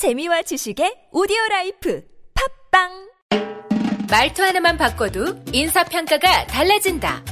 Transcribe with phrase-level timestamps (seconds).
[0.00, 2.02] 재미와 지식의 오디오 라이프
[2.70, 2.88] 팟빵
[4.10, 7.22] 말투 하나만 바꿔도 인사 평가가 달라진다.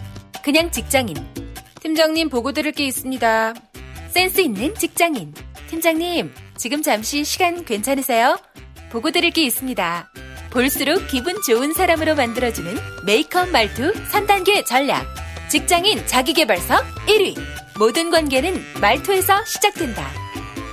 [0.44, 1.16] 그냥 직장인.
[1.80, 3.54] 팀장님 보고 드릴 게 있습니다.
[4.10, 5.32] 센스 있는 직장인.
[5.70, 8.36] 팀장님, 지금 잠시 시간 괜찮으세요?
[8.90, 10.12] 보고 드릴 게 있습니다.
[10.50, 12.76] 볼수록 기분 좋은 사람으로 만들어주는
[13.06, 15.06] 메이크업 말투 3단계 전략.
[15.48, 16.74] 직장인 자기개발서
[17.06, 17.34] 1위.
[17.78, 20.27] 모든 관계는 말투에서 시작된다.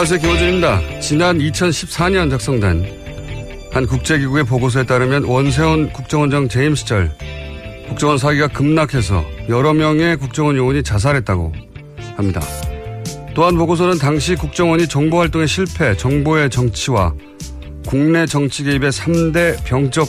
[0.00, 0.20] 안녕하세요.
[0.20, 1.00] 김호준입니다.
[1.00, 3.00] 지난 2014년 작성된
[3.70, 7.12] 한 국제기구의 보고서에 따르면 원세훈 국정원장 재임 시절
[7.86, 11.69] 국정원 사기가 급락해서 여러 명의 국정원 요원이 자살했다고
[12.20, 12.40] 합니다.
[13.34, 17.14] 또한 보고서는 당시 국정원이 정보활동의 실패, 정보의 정치와
[17.86, 20.08] 국내 정치 개입의 3대 병적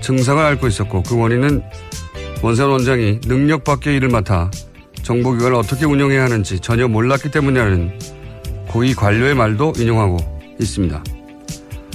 [0.00, 1.62] 증상을 앓고 있었고 그 원인은
[2.42, 4.50] 원세훈 원장이 능력 밖의 일을 맡아
[5.02, 7.98] 정보기관을 어떻게 운영해야 하는지 전혀 몰랐기 때문이라는
[8.68, 10.16] 고위 관료의 말도 인용하고
[10.60, 11.02] 있습니다.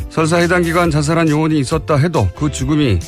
[0.09, 2.99] 설사 해당 기관 자살한 요원이 있었다 해도 그 죽음이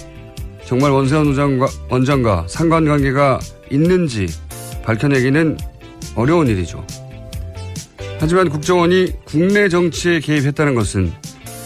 [0.66, 3.40] 정말 원세훈 원장과, 원장과 상관관계가
[3.72, 4.28] 있는지
[4.84, 5.58] 밝혀내기는
[6.18, 6.86] 어려운 일이죠.
[8.20, 11.14] 하지만 국정원이 국내 정치에 개입했다는 것은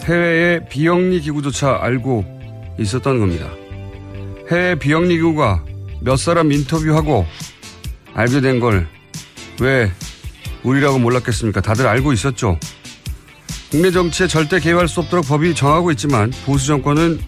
[0.04, 2.26] 해외의 비영리 기구조차 알고
[2.78, 3.50] 있었던 겁니다.
[4.52, 5.64] 해외 비영리 기구가
[6.02, 7.26] 몇 사람 인터뷰하고
[8.14, 8.88] 알게 된 걸
[9.62, 9.92] 왜
[10.64, 11.62] 우리라고 몰랐겠습니까?
[11.62, 12.58] 다들 알고 있었죠.
[13.70, 17.20] 국내 정치에 절대 개입할 수 없도록 법이 정하고 있지만 보수 정권은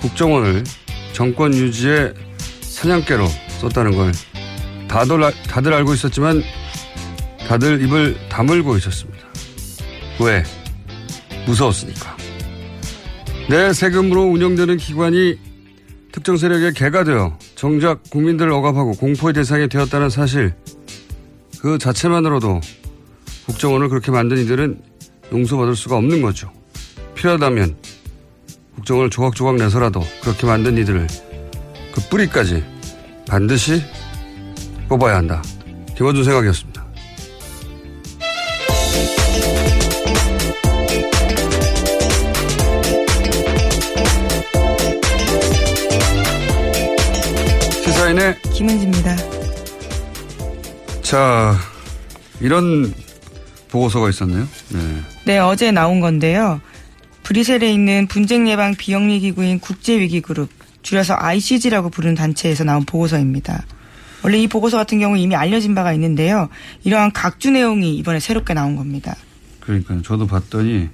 [0.00, 0.62] 국정원을
[1.12, 2.12] 정권 유지의
[2.60, 3.26] 사냥개로
[3.60, 4.12] 썼다는 걸
[4.88, 6.42] 다들, 알- 다들 알고 있었지만
[7.48, 9.18] 다들 입을 다물고 있었습니다.
[10.20, 10.42] 왜?
[11.46, 12.16] 무서웠으니까.
[13.48, 15.38] 내 세금으로 운영되는 기관이
[16.10, 20.54] 특정 세력의 개가 되어 정작 국민들을 억압하고 공포의 대상이 되었다는 사실
[21.60, 22.60] 그 자체만으로도
[23.46, 24.80] 국정원을 그렇게 만든 이들은
[25.32, 26.50] 용서받을 수가 없는 거죠.
[27.14, 27.76] 필요하다면
[28.76, 31.06] 국정원을 조각조각 내서라도 그렇게 만든 이들을
[31.94, 32.64] 그 뿌리까지
[33.28, 33.82] 반드시
[34.88, 35.42] 뽑아야 한다.
[35.96, 36.84] 김원준 생각이었습니다.
[47.84, 49.16] 시사인의 김은지입니다.
[51.02, 51.56] 자
[52.40, 52.92] 이런
[53.68, 54.46] 보고서가 있었네요.
[54.70, 54.78] 네.
[55.24, 56.60] 네, 어제 나온 건데요.
[57.24, 60.48] 브뤼셀에 있는 분쟁 예방 비영리 기구인 국제위기그룹,
[60.82, 63.64] 줄여서 ICG라고 부르는 단체에서 나온 보고서입니다.
[64.26, 66.48] 원래 이 보고서 같은 경우 이미 알려진 바가 있는데요.
[66.82, 69.14] 이러한 각주 내용이 이번에 새롭게 나온 겁니다.
[69.60, 70.02] 그러니까요.
[70.02, 70.88] 저도 봤더니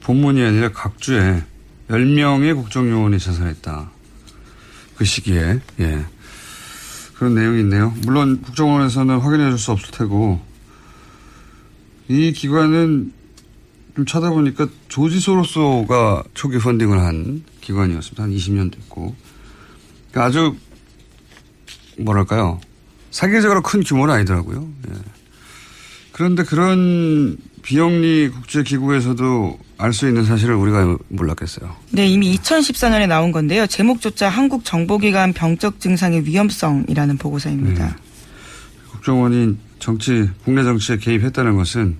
[0.00, 1.44] 본문이 아니라 각주에
[1.88, 3.88] 10명의 국정요원이 자살했다.
[4.96, 6.04] 그 시기에, 예.
[7.14, 7.94] 그런 내용이 있네요.
[8.04, 10.40] 물론 국정원에서는 확인해 줄 수 없을 테고,
[12.08, 13.12] 이 기관은
[13.94, 18.24] 좀 찾아보니까 조지 소로소가 초기 펀딩을 한 기관이었습니다.
[18.24, 19.14] 한 20년 됐고.
[20.10, 20.56] 그러니까 아주,
[21.98, 22.60] 뭐랄까요.
[23.10, 24.68] 세계적으로 큰 규모는 아니더라고요.
[24.90, 24.94] 예.
[26.12, 31.74] 그런데 그런 비영리 국제기구에서도 알 수 있는 사실을 우리가 몰랐겠어요.
[31.90, 33.66] 네, 이미 2014년에 나온 건데요.
[33.66, 37.86] 제목조차 한국 정보기관 병적 증상의 위험성이라는 보고서입니다.
[37.88, 37.94] 네.
[38.90, 41.96] 국정원이 정치, 국내 정치에 개입했다는 것은,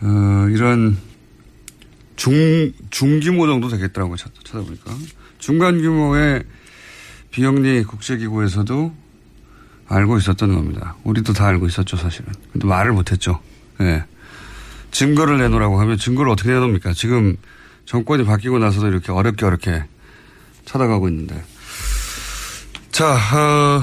[0.00, 0.96] 어, 이런
[2.16, 4.16] 중, 중규모 정도 되겠더라고요.
[4.16, 4.96] 찾- 찾아보니까.
[5.38, 6.42] 중간 규모의
[7.30, 8.94] 비영리 국제기구에서도
[9.88, 10.96] 알고 있었던 겁니다.
[11.04, 12.32] 우리도 다 알고 있었죠, 사실은.
[12.52, 13.40] 근데 말을 못했죠.
[13.80, 14.04] 예.
[14.90, 16.92] 증거를 내놓으라고 하면 증거를 어떻게 내놓습니까?
[16.92, 17.36] 지금
[17.84, 19.84] 정권이 바뀌고 나서도 이렇게 어렵게 어렵게
[20.64, 21.42] 찾아가고 있는데.
[22.90, 23.82] 자, 어,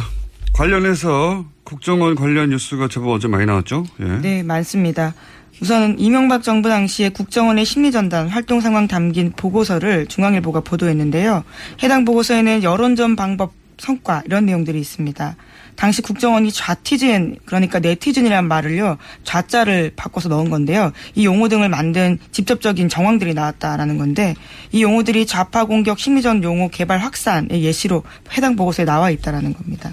[0.53, 3.85] 관련해서 국정원 관련 뉴스가 제법 어제 많이 나왔죠?
[3.99, 4.05] 예.
[4.19, 5.13] 네, 많습니다.
[5.61, 11.43] 우선 이명박 정부 당시에 국정원의 심리전단 활동 상황 담긴 보고서를 중앙일보가 보도했는데요.
[11.81, 15.35] 해당 보고서에는 여론전 방법 성과 이런 내용들이 있습니다.
[15.75, 20.93] 당시 국정원이 좌티즌 그러니까 네티즌이라는 말을요 좌자를 바꿔서 넣은 건데요.
[21.13, 24.35] 이 용어 등을 만든 직접적인 정황들이 나왔다라는 건데
[24.71, 28.03] 이 용어들이 좌파 공격 심리전 용어 개발 확산의 예시로
[28.37, 29.91] 해당 보고서에 나와 있다라는 겁니다.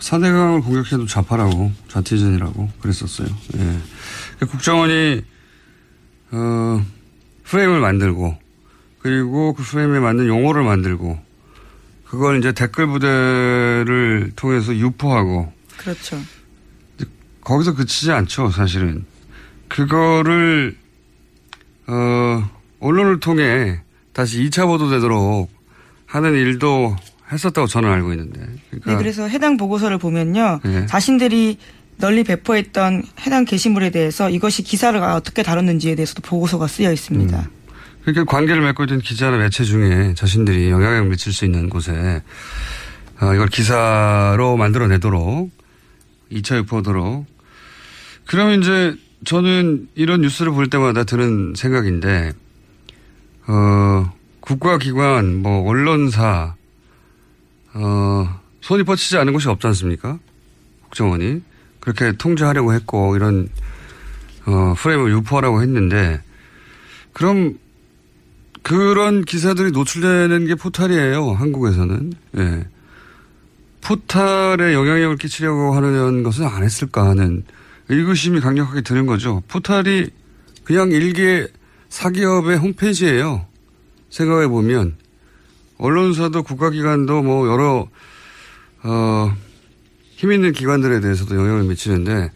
[0.00, 3.28] 사대강을 공격해도 좌파라고, 좌티즌이라고 그랬었어요.
[3.56, 3.78] 예.
[4.38, 5.22] 그 국정원이,
[6.32, 6.84] 어,
[7.44, 8.36] 프레임을 만들고,
[9.00, 11.18] 그리고 그 프레임에 맞는 용어를 만들고,
[12.06, 16.18] 그걸 이제 댓글 부대를 통해서 유포하고, 그렇죠.
[17.40, 19.04] 거기서 그치지 않죠, 사실은.
[19.68, 20.76] 그거를,
[21.86, 22.50] 어,
[22.80, 23.80] 언론을 통해
[24.12, 25.50] 다시 2차 보도되도록
[26.06, 26.96] 하는 일도
[27.32, 28.40] 했었다고 저는 알고 있는데.
[28.70, 30.60] 그러니까 네, 그래서 해당 보고서를 보면요.
[30.64, 30.86] 네.
[30.86, 31.58] 자신들이
[31.96, 37.48] 널리 배포했던 해당 게시물에 대해서 이것이 기사를 어떻게 다뤘는지에 대해서도 보고서가 쓰여 있습니다.
[38.02, 42.22] 그러니까 관계를 맺고 있던 기자나 매체 중에 자신들이 영향을 미칠 수 있는 곳에
[43.20, 45.50] 어, 이걸 기사로 만들어내도록
[46.32, 47.26] 2차 유포도록
[48.26, 48.94] 그러면 이제
[49.24, 52.32] 저는 이런 뉴스를 볼 때마다 드는 생각인데
[53.46, 56.56] 어, 국가기관 뭐 언론사
[57.74, 60.18] 어, 손이 뻗치지 않은 곳이 없지 않습니까?
[60.84, 61.42] 국정원이
[61.80, 63.48] 그렇게 통제하려고 했고 이런
[64.46, 66.22] 어, 프레임을 유포하라고 했는데
[67.12, 67.58] 그럼
[68.62, 71.32] 그런 기사들이 노출되는 게 포탈이에요.
[71.32, 72.12] 한국에서는.
[72.38, 72.66] 예.
[73.82, 77.44] 포탈에 영향력을 끼치려고 하는 것은 안 했을까 하는
[77.90, 79.42] 의구심이 강력하게 드는 거죠.
[79.48, 80.08] 포탈이
[80.64, 81.46] 그냥 일개
[81.90, 83.46] 사기업의 홈페이지예요.
[84.08, 84.96] 생각해 보면
[85.78, 87.88] 언론사도 국가기관도 뭐 여러
[88.82, 89.36] 어,
[90.16, 92.30] 힘 있는 기관들에 대해서도 영향을 미치는데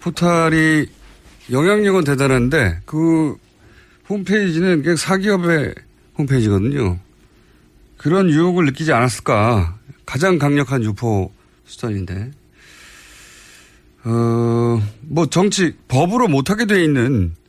[0.00, 0.86] 포탈이
[1.50, 3.36] 영향력은 대단한데 그
[4.08, 5.74] 홈페이지는 그냥 사기업의
[6.18, 6.98] 홈페이지거든요.
[7.96, 9.78] 그런 유혹을 느끼지 않았을까.
[10.04, 11.32] 가장 강력한 유포
[11.64, 12.32] 수단인데.
[14.04, 17.41] 어, 뭐 정치, 법으로 못하게 돼 있는 어,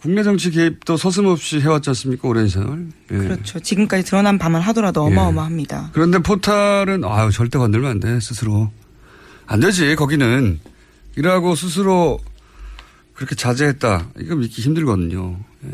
[0.00, 2.28] 국내 정치 개입도 서슴없이 해왔지 않습니까?
[2.28, 2.88] 오랜 세월.
[3.12, 3.16] 예.
[3.16, 3.60] 그렇죠.
[3.60, 5.90] 지금까지 드러난 바만 하더라도 어마어마합니다.
[5.92, 8.70] 그런데 포탈은 아유 절대 건들면 안 돼 스스로
[9.46, 10.60] 안 되지 거기는
[11.16, 12.18] 이라고 스스로
[13.14, 15.38] 그렇게 자제했다 이거 믿기 힘들거든요.
[15.64, 15.70] 예.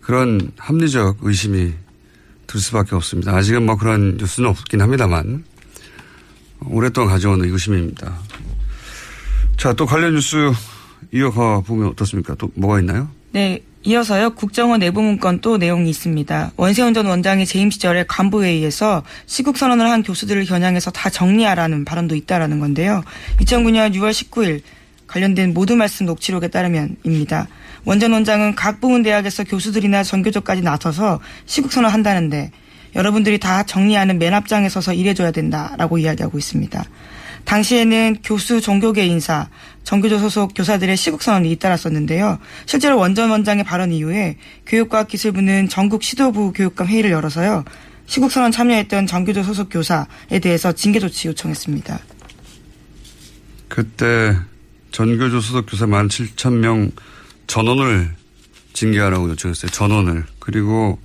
[0.00, 1.72] 그런 합리적 의심이
[2.46, 3.34] 들 수밖에 없습니다.
[3.36, 5.44] 아직은 뭐 그런 뉴스는 없긴 합니다만
[6.64, 8.18] 오랫동안 가져온 의구심입니다.
[9.58, 10.50] 자 또 관련 뉴스
[11.12, 12.34] 이어가 보면 어떻습니까?
[12.36, 13.08] 또 뭐가 있나요?
[13.32, 13.60] 네.
[13.84, 14.30] 이어서요.
[14.34, 16.52] 국정원 내부 문건 또 내용이 있습니다.
[16.56, 22.58] 원세훈 전 원장이 재임 시절에 간부회의에서 시국 선언을 한 교수들을 겨냥해서 다 정리하라는 발언도 있다라는
[22.60, 23.02] 건데요.
[23.40, 24.62] 2009년 6월 19일
[25.06, 27.48] 관련된 모두 말씀 녹취록에 따르면입니다.
[27.84, 32.50] 원 전 원장은 각 부문 대학에서 교수들이나 전교조까지 나서서 시국 선언을 한다는데
[32.96, 36.84] 여러분들이 다 정리하는 맨 앞장에 서서 일해줘야 된다라고 이야기하고 있습니다.
[37.48, 39.48] 당시에는 교수 종교계 인사,
[39.82, 42.38] 정교조 소속 교사들의 시국선언이 잇따랐었는데요.
[42.66, 44.36] 실제로 원전 원장의 발언 이후에
[44.66, 47.64] 교육과학기술부는 전국 시도부 교육감 회의를 열어서요.
[48.04, 51.98] 시국선언 참여했던 정교조 소속 교사에 대해서 징계 조치 요청했습니다.
[53.68, 54.36] 그때
[54.90, 56.92] 전교조 소속 교사 17,000명
[57.46, 58.10] 전원을
[58.74, 59.70] 징계하라고 요청했어요.
[59.70, 60.24] 전원을.
[60.38, 60.98] 그리고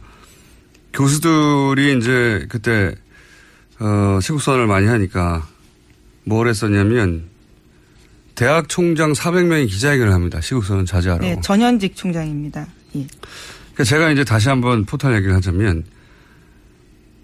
[0.92, 2.94] 교수들이 이제 그때
[3.80, 5.48] 어, 시국선언을 많이 하니까
[6.24, 7.26] 뭘 했었냐면
[8.36, 10.42] 대학 총장 400명이 기자회견을 합니다.
[10.42, 11.26] 시국선언 자제하라고.
[11.26, 12.68] 네, 전현직 총장입니다.
[12.96, 13.08] 예.
[13.74, 15.84] 그러니까 제가 이제 다시 한번 포탈 얘기를 하자면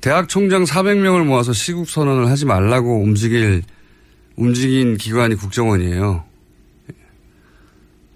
[0.02, 3.64] 대학 총장 400명을 모아서 시국 선언을 하지 말라고 움직일
[4.36, 6.24] 움직인 기관이 국정원이에요.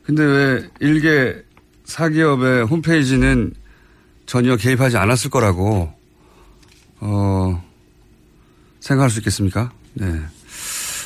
[0.04, 1.36] 근데 왜 일개
[1.86, 3.54] 사기업의 홈페이지는
[4.26, 5.94] 전혀 개입하지 않았을 거라고
[7.00, 7.64] 어
[8.80, 9.72] 생각할 수 있겠습니까?
[9.94, 10.20] 네.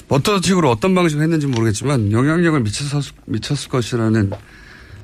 [0.09, 4.31] 어떤 식으로 어떤 방식으로 했는지 모르겠지만 영향력을 미쳤, 미쳤을 것이라는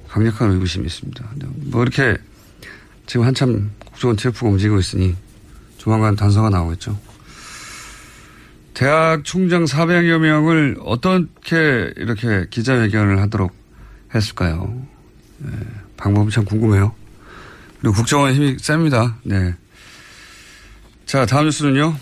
[0.07, 1.29] 강력한 의구심이 있습니다.
[1.72, 2.17] 뭐 이렇게
[3.05, 5.15] 지금 한참 국정원 TF가 움직이고 있으니
[5.77, 6.98] 조만간 단서가 나오겠죠.
[8.74, 13.53] 대학 총장 400여 명을 어떻게 이렇게 기자회견을 하도록
[14.15, 14.88] 했을까요?
[15.39, 15.51] 네,
[15.98, 16.95] 방법이 참 궁금해요.
[17.81, 19.17] 그리고 국정원 힘이 셉니다.
[19.24, 19.55] 네.
[21.05, 21.95] 자, 다음 뉴스는요.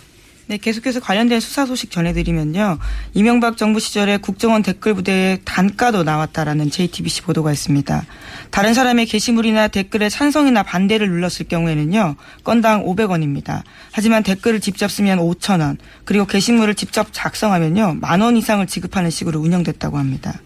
[0.51, 2.77] 네, 계속해서 관련된 수사 소식 전해드리면요.
[3.13, 8.05] 이명박 정부 시절에 국정원 댓글 부대에 단가도 나왔다라는 JTBC 보도가 있습니다.
[8.49, 12.17] 다른 사람의 게시물이나 댓글에 찬성이나 반대를 눌렀을 경우에는요.
[12.43, 13.61] 건당 500원입니다.
[13.93, 17.99] 하지만 댓글을 직접 쓰면 5,000원, 그리고 게시물을 직접 작성하면요.
[18.01, 20.41] 만 원 이상을 지급하는 식으로 운영됐다고 합니다.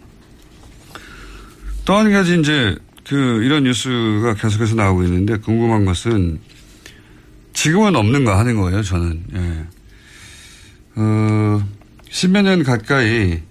[1.83, 6.39] 또 한 가지 이제 그 이런 뉴스가 계속해서 나오고 있는데 궁금한 것은
[7.53, 9.23] 지금은 없는가 하는 거예요, 저는.
[9.33, 9.74] 예.
[10.95, 11.63] 어,
[12.09, 13.41] 십몇 년 가까이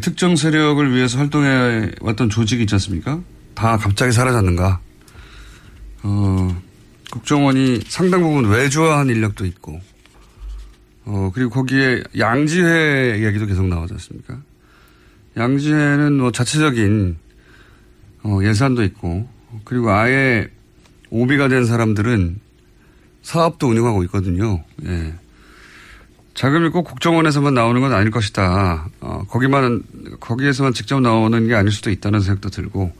[0.00, 3.20] 특정 세력을 위해서 활동해 왔던 조직이 있지 않습니까?
[3.54, 4.80] 다 갑자기 사라졌는가?
[6.02, 6.62] 어,
[7.10, 9.80] 국정원이 상당 부분 외주화한 인력도 있고,
[11.04, 14.40] 어, 그리고 거기에 양지회 이야기도 계속 나오지 않습니까?
[15.36, 17.16] 양지회는 뭐 자체적인,
[18.22, 19.28] 어, 예산도 있고,
[19.64, 20.48] 그리고 아예
[21.10, 22.40] 오비가 된 사람들은
[23.22, 24.62] 사업도 운영하고 있거든요.
[24.84, 25.14] 예.
[26.34, 28.88] 자금이 꼭 국정원에서만 나오는 건 아닐 것이다.
[29.00, 29.82] 어, 거기만,
[30.20, 32.92] 거기에서만 직접 나오는 게 아닐 수도 있다는 생각도 들고,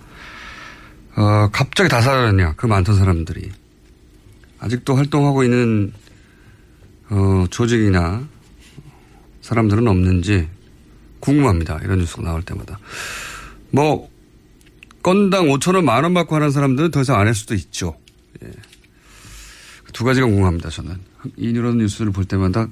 [1.16, 2.54] 어, 갑자기 다 사라졌냐.
[2.56, 3.50] 그 많던 사람들이.
[4.58, 5.92] 아직도 활동하고 있는,
[7.08, 8.22] 어, 조직이나
[9.42, 10.48] 사람들은 없는지
[11.20, 11.78] 궁금합니다.
[11.82, 12.78] 이런 뉴스가 나올 때마다.
[13.70, 14.08] 뭐,
[15.02, 17.96] 건당 5천원, 만 원 받고 하는 사람들은 더 이상 안 할 수도 있죠.
[18.44, 18.50] 예.
[19.92, 20.98] 두 가지가 궁금합니다, 저는.
[21.36, 22.68] 이런 뉴스를 볼 때마다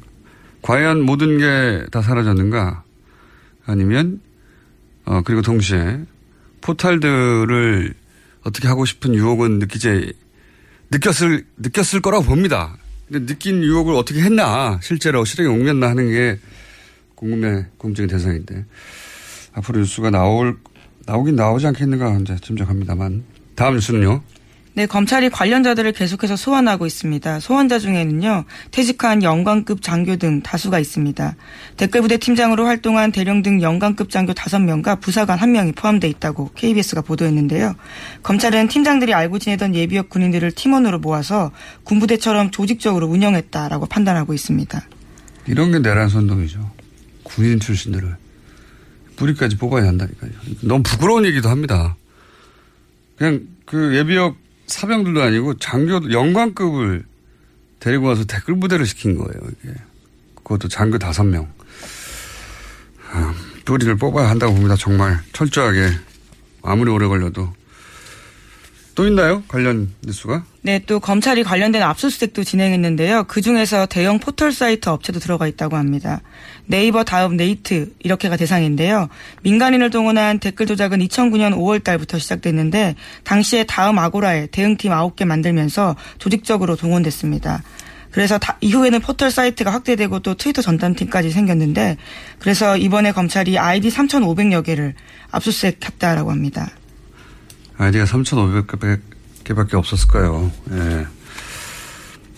[0.63, 2.83] 과연 모든 게 다 사라졌는가?
[3.67, 4.21] 아니면,
[5.05, 6.01] 어, 그리고 동시에
[6.61, 7.95] 포탈들을
[8.43, 10.13] 어떻게 하고 싶은 유혹은 느끼지,
[10.91, 12.77] 느꼈을, 느꼈을 거라고 봅니다.
[13.11, 16.39] 근데 느낀 유혹을 어떻게 했나, 실제로 실행에 옮겼나 하는 게
[17.15, 18.65] 궁금해, 궁금증의 대상인데.
[19.55, 20.59] 앞으로 뉴스가 나올,
[21.07, 23.25] 나오긴 나오지 않겠는가, 이제 짐작합니다만.
[23.55, 24.23] 다음 뉴스는요?
[24.79, 27.41] 네, 검찰이 관련자들을 계속해서 소환하고 있습니다.
[27.41, 31.35] 소환자 중에는요, 퇴직한 영관급 장교 등 다수가 있습니다.
[31.77, 37.75] 댓글부대 팀장으로 활동한 대령 등 영관급 장교 5명과 부사관 1명이 포함되어 있다고 KBS가 보도했는데요.
[38.23, 41.51] 검찰은 팀장들이 알고 지내던 예비역 군인들을 팀원으로 모아서
[41.83, 44.81] 군부대처럼 조직적으로 운영했다라고 판단하고 있습니다.
[45.49, 46.71] 이런 게 내란 선동이죠.
[47.25, 48.17] 군인 출신들을
[49.17, 50.31] 뿌리까지 뽑아야 한다니까요.
[50.63, 51.97] 너무 부끄러운 얘기도 합니다.
[53.17, 57.05] 그냥 그 예비역 사병들도 아니고 장교 영관급을
[57.81, 59.51] 데리고 와서 댓글 부대를 시킨 거예요.
[59.63, 59.75] 이게
[60.37, 61.51] 그것도 장교 다섯 명.
[63.11, 63.35] 아,
[63.65, 64.77] 뿌리를 뽑아야 한다고 봅니다.
[64.77, 65.91] 정말 철저하게
[66.63, 67.53] 아무리 오래 걸려도
[68.99, 69.45] 또 있나요?
[69.47, 70.43] 관련 뉴스가?
[70.63, 73.27] 네, 또 검찰이 관련된 압수수색도 진행했는데요.
[73.29, 76.21] 그 중에서 대형 포털 사이트 업체도 들어가 있다고 합니다.
[76.67, 79.09] 네이버 다음 네이트 이렇게가 대상인데요.
[79.45, 86.75] 민간인을 동원한 댓글 조작은 2009년 5월 달부터 시작됐는데 당시에 다음 아고라에 대응팀 9개 만들면서 조직적으로
[86.75, 87.63] 동원됐습니다.
[88.11, 91.99] 그래서 다, 이후에는 포털 사이트가 확대되고 또 트위터 전담팀까지 생겼는데
[92.41, 94.95] 그래서 이번에 검찰이 아이디 3,500여 개를
[95.31, 96.73] 압수수색했다라고 합니다.
[97.79, 100.51] 아이디가 3,500개밖에 없었을까요?
[100.73, 101.07] 예.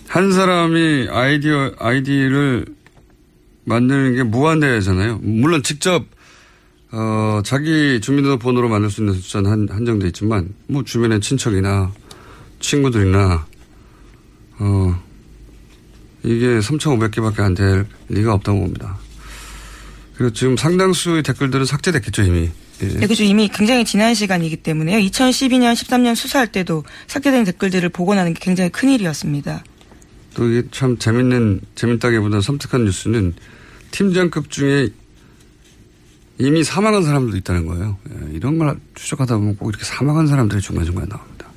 [0.07, 2.65] 한 사람이 아이디어, 아이디를
[3.65, 5.19] 만드는 게 무한대잖아요.
[5.23, 6.05] 물론 직접,
[6.91, 11.91] 어, 자기 주민등록번호로 만들 수 있는 숫자는 한, 한정돼 있지만, 뭐 주변의 친척이나
[12.59, 13.45] 친구들이나,
[14.59, 15.03] 어,
[16.23, 18.97] 이게 3,500개밖에 안 될 리가 없다고 봅니다.
[20.15, 22.51] 그리고 지금 상당수의 댓글들은 삭제됐겠죠, 이미.
[22.83, 22.87] 예.
[22.87, 23.23] 네, 그죠.
[23.23, 24.97] 이미 굉장히 지난 시간이기 때문에요.
[24.99, 29.63] 2012년, 13년 수사할 때도 삭제된 댓글들을 복원하는 게 굉장히 큰 일이었습니다.
[30.33, 33.33] 또 이게 참 재밌는, 재밌다기보다 섬뜩한 뉴스는
[33.91, 34.89] 팀장급 중에
[36.37, 37.97] 이미 사망한 사람들도 있다는 거예요.
[38.09, 41.47] 예, 이런 걸 추적하다 보면 꼭 이렇게 사망한 사람들이 중간중간에 나옵니다.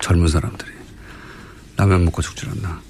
[0.00, 0.70] 젊은 사람들이.
[1.76, 2.80] 라면 먹고 죽질 않나.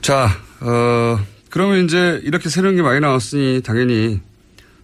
[0.00, 1.18] 자, 어,
[1.50, 4.20] 그러면 이제 이렇게 새로운 게 많이 나왔으니 당연히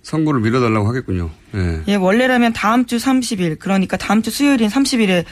[0.05, 1.31] 선고를 미뤄달라고 하겠군요.
[1.55, 1.83] 예.
[1.89, 5.25] 예, 원래라면 다음 주 30일, 그러니까 다음 주 수요일인 30일에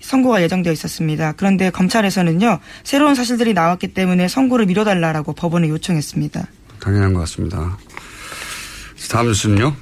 [0.00, 1.32] 선고가 예정되어 있었습니다.
[1.36, 6.46] 그런데 검찰에서는요, 새로운 사실들이 나왔기 때문에 선고를 미뤄달라고 법원에 요청했습니다.
[6.80, 7.78] 당연한 것 같습니다.
[9.10, 9.74] 다음 뉴스는요?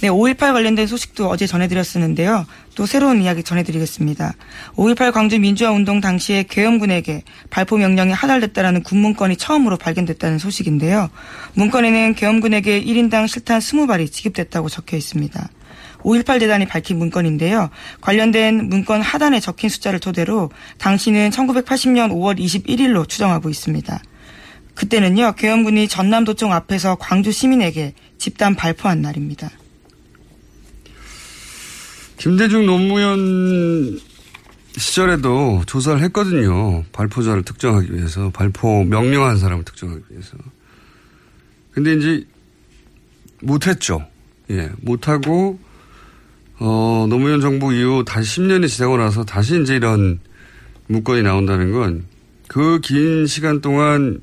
[0.00, 2.46] 네, 5.18 관련된 소식도 어제 전해드렸었는데요.
[2.74, 4.32] 또 새로운 이야기 전해드리겠습니다.
[4.74, 11.10] 5.18 광주 민주화운동 당시에 계엄군에게 발포 명령이 하달됐다라는 군문건이 처음으로 발견됐다는 소식인데요.
[11.52, 15.50] 문건에는 계엄군에게 1인당 실탄 20발이 지급됐다고 적혀 있습니다.
[15.98, 17.68] 5.18 대단이 밝힌 문건인데요.
[18.00, 24.02] 관련된 문건 하단에 적힌 숫자를 토대로 당시는 1980년 5월 21일로 추정하고 있습니다.
[24.74, 29.50] 그때는요, 계엄군이 전남도청 앞에서 광주 시민에게 집단 발포한 날입니다.
[32.20, 33.98] 김대중 노무현
[34.76, 36.84] 시절에도 조사를 했거든요.
[36.92, 38.30] 발포자를 특정하기 위해서.
[38.30, 40.36] 발포 명령한 사람을 특정하기 위해서.
[41.72, 42.26] 근데 이제
[43.40, 44.06] 못했죠.
[44.50, 45.58] 예, 못하고,
[46.58, 50.20] 어, 노무현 정부 이후 다시 10년이 지나고 나서 다시 이제 이런
[50.88, 52.04] 문건이 나온다는 건
[52.48, 54.20] 그 긴 시간 동안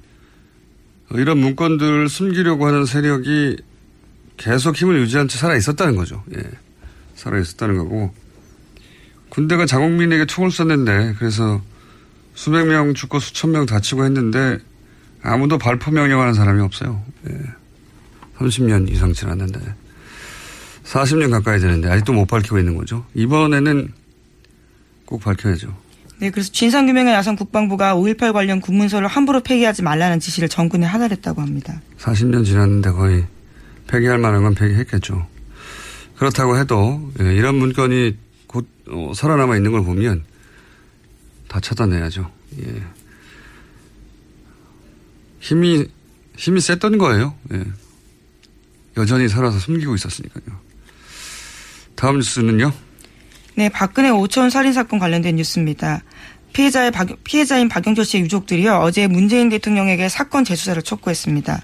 [1.11, 3.55] 이런 문건들을 숨기려고 하는 세력이
[4.35, 6.23] 계속 힘을 유지한 채 살아 있었다는 거죠.
[6.35, 6.43] 예.
[7.17, 8.13] 살아 있었다는 거고.
[9.29, 11.61] 군대가 자국민에게 총을 쐈는데 그래서
[12.33, 14.59] 수백 명 죽고 수천 명 다치고 했는데
[15.21, 17.03] 아무도 발포 명령하는 사람이 없어요.
[17.29, 17.33] 예.
[18.37, 19.59] 30년 이상 지났는데
[20.83, 23.03] 40년 가까이 되는데 아직도 못 밝히고 있는 거죠.
[23.15, 23.91] 이번에는
[25.05, 25.75] 꼭 밝혀야죠.
[26.19, 31.81] 네, 그래서 진상규명에 나선 국방부가 5.18 관련 군문서를 함부로 폐기하지 말라는 지시를 정군에 하달했다고 합니다.
[31.99, 33.25] 40년 지났는데 거의
[33.87, 35.27] 폐기할 만한 건 폐기했겠죠.
[36.17, 40.23] 그렇다고 해도 예, 이런 문건이 곧 어, 살아남아 있는 걸 보면
[41.47, 42.29] 다 찾아내야죠.
[42.59, 42.83] 예.
[45.39, 45.85] 힘이
[46.35, 47.35] 힘이 셌던 거예요.
[47.53, 47.63] 예.
[48.97, 50.59] 여전히 살아서 숨기고 있었으니까요.
[51.95, 52.73] 다음 뉴스는요.
[53.55, 56.03] 네, 박근혜 오천 살인 사건 관련된 뉴스입니다.
[56.53, 61.61] 피해자의 박, 피해자인 박영철 씨의 유족들이요 어제 문재인 대통령에게 사건 재수사를 촉구했습니다.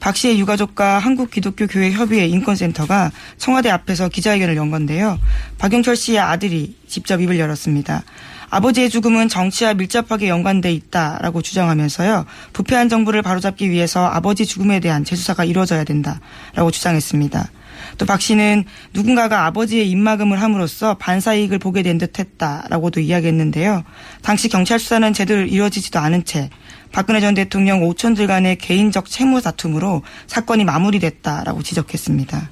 [0.00, 5.18] 박 씨의 유가족과 한국기독교교회협의회 인권센터가 청와대 앞에서 기자회견을 연 건데요.
[5.58, 8.02] 박영철 씨의 아들이 직접 입을 열었습니다.
[8.50, 12.24] 아버지의 죽음은 정치와 밀접하게 연관돼 있다라고 주장하면서요.
[12.52, 17.50] 부패한 정부를 바로잡기 위해서 아버지 죽음에 대한 재수사가 이루어져야 된다라고 주장했습니다.
[17.98, 23.84] 또 박 씨는 누군가가 아버지의 입막음을 함으로써 반사이익을 보게 된 듯했다라고도 이야기했는데요.
[24.22, 26.50] 당시 경찰 수사는 제대로 이루어지지도 않은 채
[26.92, 32.50] 박근혜 전 대통령 오천들 간의 개인적 채무 다툼으로 사건이 마무리됐다라고 지적했습니다.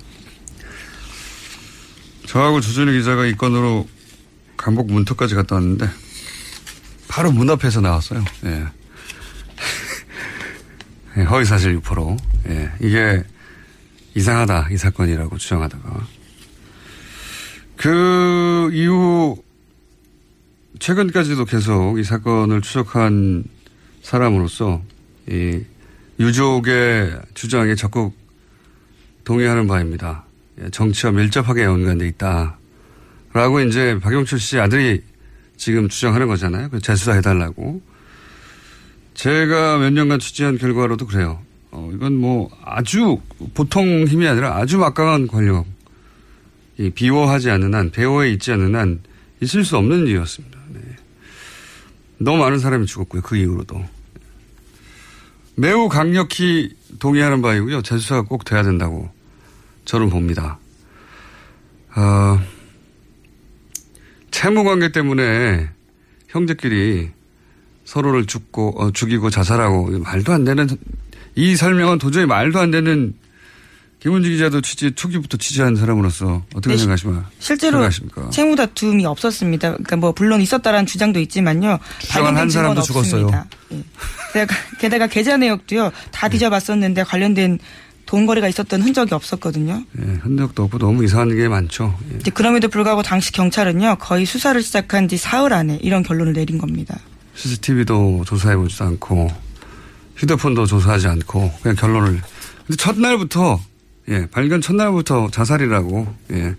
[2.27, 3.87] 저하고 주준희 기자가 이 건으로
[4.57, 5.89] 강북 문턱까지 갔다 왔는데
[7.09, 8.25] 바로 문 앞에서 나왔어요.
[8.47, 8.65] 예.
[11.19, 12.17] 예 허위사실 유포로.
[12.49, 12.73] 예.
[12.81, 13.23] 이게
[14.15, 16.07] 이상하다 이 사건이라고 주장하다가
[17.77, 19.43] 그 이후
[20.79, 23.45] 최근까지도 계속 이 사건을 추적한
[24.03, 24.83] 사람으로서
[25.29, 25.61] 이
[26.19, 28.13] 유족의 주장에 적극
[29.25, 30.25] 동의하는 바입니다.
[30.61, 32.59] 예, 정치와 밀접하게 연관돼 있다.
[33.33, 35.03] 라고 이제 박용철 씨 아들이
[35.57, 36.69] 지금 주장하는 거잖아요.
[36.71, 37.81] 그 재수사해달라고.
[39.15, 41.41] 제가 몇 년간 취재한 결과로도 그래요.
[41.73, 43.19] 어, 이건 뭐 아주
[43.55, 45.67] 보통 힘이 아니라 아주 막강한 권력.
[46.79, 49.01] 이 비호하지 않는 한, 배후에 있지 않는 한
[49.41, 50.59] 있을 수 없는 일이었습니다.
[50.75, 50.81] 네.
[52.19, 53.23] 너무 많은 사람이 죽었고요.
[53.23, 53.83] 그 이후로도.
[55.55, 57.83] 매우 강력히 동의하는 바이고요.
[57.83, 59.11] 재수사가 꼭 돼야 된다고
[59.85, 60.59] 저는 봅니다.
[61.95, 62.41] 어,
[64.31, 65.71] 채무 관계 때문에
[66.29, 67.11] 형제끼리
[67.85, 70.69] 서로를 죽고 어, 죽이고 자살하고 말도 안 되는
[71.35, 73.15] 이 설명은 도저히 말도 안 되는
[74.03, 77.31] 김은지 기자도 취재 초기부터 취재한 사람으로서 어떻게 네, 생각하십니까?
[77.39, 78.31] 실제로 생각하십니까?
[78.31, 79.71] 채무 다툼이 없었습니다.
[79.75, 81.79] 그러니까 뭐 물론 있었다라는 주장도 있지만요.
[82.11, 83.31] 발견한 사람도 죽었어요.
[83.71, 83.85] 예.
[84.33, 86.33] 게다가, 게다가 계좌 내역도요 다 네.
[86.33, 87.61] 뒤져봤었는데 관련된
[88.05, 89.85] 돈 거래가 있었던 흔적이 없었거든요.
[90.01, 91.97] 예, 흔적도 없고 너무 이상한 게 많죠.
[92.13, 92.31] 예.
[92.31, 96.99] 그럼에도 불구하고 당시 경찰은요 거의 수사를 시작한 지 사흘 안에 이런 결론을 내린 겁니다.
[97.37, 99.31] CCTV도 조사해보지도 않고
[100.17, 102.21] 휴대폰도 조사하지 않고 그냥 결론을.
[102.67, 103.61] 근데 첫날부터
[104.09, 106.57] 예, 발견 첫날부터 자살이라고, 예.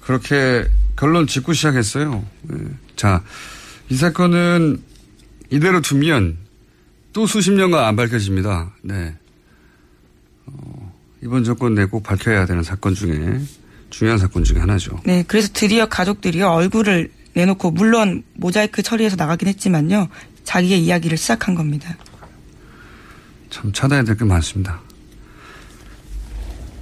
[0.00, 0.64] 그렇게
[0.96, 2.24] 결론 짓고 시작했어요.
[2.52, 2.56] 예.
[2.96, 3.22] 자,
[3.88, 4.80] 이 사건은
[5.50, 6.36] 이대로 두면
[7.12, 8.70] 또 수십 년간 안 밝혀집니다.
[8.82, 9.14] 네.
[10.46, 13.40] 어, 이번 정권 내 꼭 밝혀야 되는 사건 중에
[13.90, 15.00] 중요한 사건 중에 하나죠.
[15.04, 20.08] 네, 그래서 드디어 가족들이 얼굴을 내놓고 물론 모자이크 처리해서 나가긴 했지만요.
[20.44, 21.96] 자기의 이야기를 시작한 겁니다.
[23.50, 24.80] 참 찾아야 될 게 많습니다.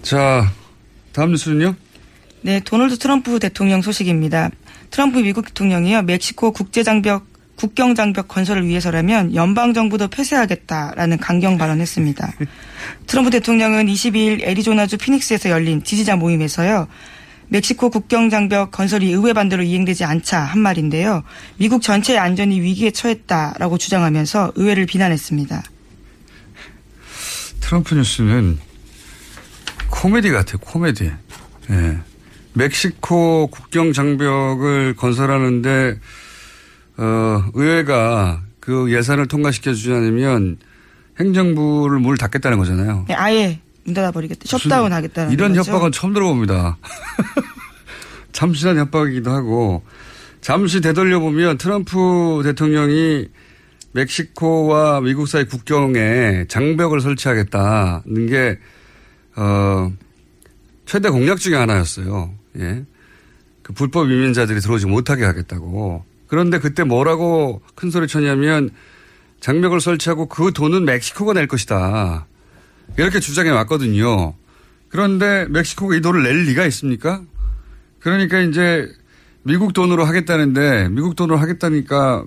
[0.02, 0.50] 자,
[1.12, 1.74] 다음 뉴스는요?
[2.42, 4.50] 네, 도널드 트럼프 대통령 소식입니다.
[4.90, 7.26] 트럼프 미국 대통령이요, 멕시코 국제장벽
[7.56, 12.32] 국경 장벽 건설을 위해서라면 연방 정부도 폐쇄하겠다라는 강경 발언했습니다.
[13.08, 16.86] 트럼프 대통령은 22일 애리조나주 피닉스에서 열린 지지자 모임에서요.
[17.48, 21.24] 멕시코 국경 장벽 건설이 의회 반대로 이행되지 않자 한 말인데요.
[21.56, 25.62] 미국 전체의 안전이 위기에 처했다라고 주장하면서 의회를 비난했습니다.
[27.68, 28.58] 트럼프 뉴스는
[29.90, 31.12] 코미디 같아요, 코미디.
[31.70, 31.98] 예.
[32.54, 36.00] 멕시코 국경 장벽을 건설하는데,
[36.96, 40.56] 어, 의회가 그 예산을 통과시켜 주지 않으면
[41.20, 43.04] 행정부를 문을 닫겠다는 거잖아요.
[43.06, 44.44] 네, 아예 문 닫아버리겠다.
[44.46, 45.70] 셧다운 하겠다는 이런 거죠.
[45.70, 46.78] 협박은 처음 들어봅니다.
[48.32, 49.82] 잠시한 협박이기도 하고
[50.40, 53.28] 잠시 되돌려 보면 트럼프 대통령이
[53.92, 58.58] 멕시코와 미국 사이 국경에 장벽을 설치하겠다는 게
[59.36, 59.92] 어,
[60.86, 62.32] 최대 공약 중에 하나였어요.
[62.58, 62.84] 예.
[63.62, 66.04] 그 불법 이민자들이 들어오지 못하게 하겠다고.
[66.26, 68.70] 그런데 그때 뭐라고 큰 소리 쳤냐면
[69.40, 72.26] 장벽을 설치하고 그 돈은 멕시코가 낼 것이다.
[72.96, 74.34] 이렇게 주장해 왔거든요.
[74.88, 77.22] 그런데 멕시코가 이 돈을 낼 리가 있습니까?
[78.00, 78.88] 그러니까 이제
[79.42, 82.24] 미국 돈으로 하겠다는데 미국 돈으로 하겠다니까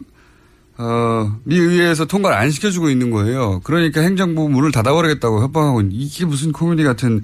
[0.84, 3.62] 어, 미 의회에서 통과를 안 시켜주고 있는 거예요.
[3.64, 7.22] 그러니까 행정부 문을 닫아버리겠다고 협박하고 이게 무슨 코미디 같은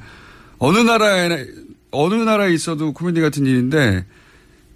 [0.59, 1.47] 어느 나라에
[1.89, 4.05] 어느 나라에 있어도 코미디 같은 일인데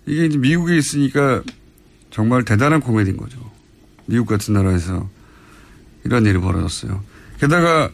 [0.07, 1.43] 이게 이제 미국에 있으니까
[2.09, 3.37] 정말 대단한 코미디인 거죠.
[4.07, 5.07] 미국 같은 나라에서
[6.03, 7.03] 이런 일이 벌어졌어요.
[7.39, 7.91] 게다가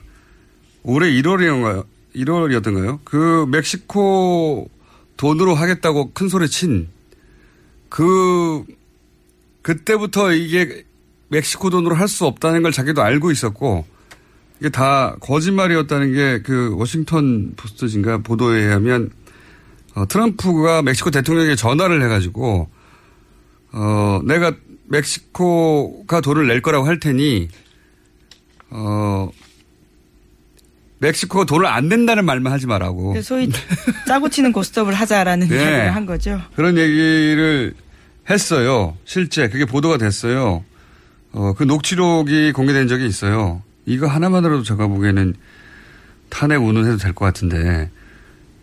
[0.84, 1.86] 올해 1월이었나요?
[2.16, 3.00] 1월이었던가요?
[3.04, 4.70] 그 멕시코
[5.18, 6.88] 돈으로 하겠다고 큰 소리 친
[7.90, 8.64] 그,
[9.68, 10.86] 그때부터 이게
[11.30, 13.86] 멕시코 돈으로 할 수 없다는 걸 자기도 알고 있었고
[14.60, 19.10] 이게 다 거짓말이었다는 게 그 워싱턴 포스트인가 보도에 의하면
[19.94, 22.70] 어, 트럼프가 멕시코 대통령에게 전화를 해가지고
[23.74, 24.54] 어, 내가
[24.86, 27.50] 멕시코가 돈을 낼 거라고 할 테니
[28.70, 29.30] 어,
[31.00, 33.14] 멕시코가 돈을 안 낸다는 말만 하지 말라고.
[33.14, 33.50] 그 소위
[34.08, 35.56] 짜고 치는 고스톱을 하자라는 네.
[35.56, 36.42] 이야기를 한 거죠.
[36.56, 37.76] 그런 얘기를
[38.30, 38.98] 했어요.
[39.06, 40.64] 실제 그게 보도가 됐어요.
[41.32, 43.62] 어, 그 녹취록이 공개된 적이 있어요.
[43.86, 45.34] 이거 하나만으로도 제가 보기에는
[46.30, 47.90] 탄핵 운운해도 될 것 같은데.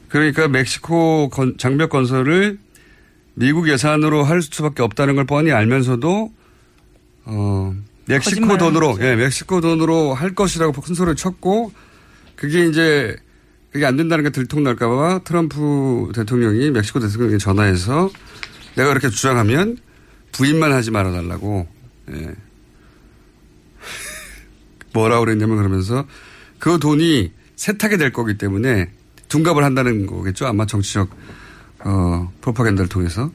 [0.09, 2.59] 그러니까 멕시코 건- 장벽 건설을
[3.35, 6.33] 미국 예산으로 할 수밖에 없다는 걸 뻔히 알면서도
[7.25, 7.75] 어,
[8.07, 8.97] 멕시코 돈으로.
[9.01, 11.73] 예, 멕시코 돈으로 할 것이라고 큰 소리를 쳤고
[12.37, 13.17] 그게 이제
[13.73, 18.11] 그게 안 된다는 게 들통날까봐 트럼프 대통령이 멕시코 대통령에게 전화해서
[18.77, 19.79] 내가 그렇게 주장하면
[20.33, 21.67] 부인만 하지 말아달라고
[22.11, 22.35] 예.
[24.93, 26.07] 뭐라고 그랬냐면 그러면서
[26.59, 28.91] 그 돈이 세탁이 될 거기 때문에
[29.29, 31.11] 둔갑을 한다는 거겠죠 아마 정치적
[31.81, 33.31] 어 프로파간다를 통해서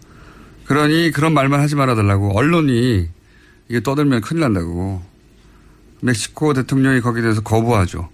[0.66, 3.10] 그러니 그런 말만 하지 말아달라고 언론이
[3.70, 5.02] 이게 떠들면 큰일 난다고
[6.02, 8.10] 멕시코 대통령이 거기에 대해서 거부하죠.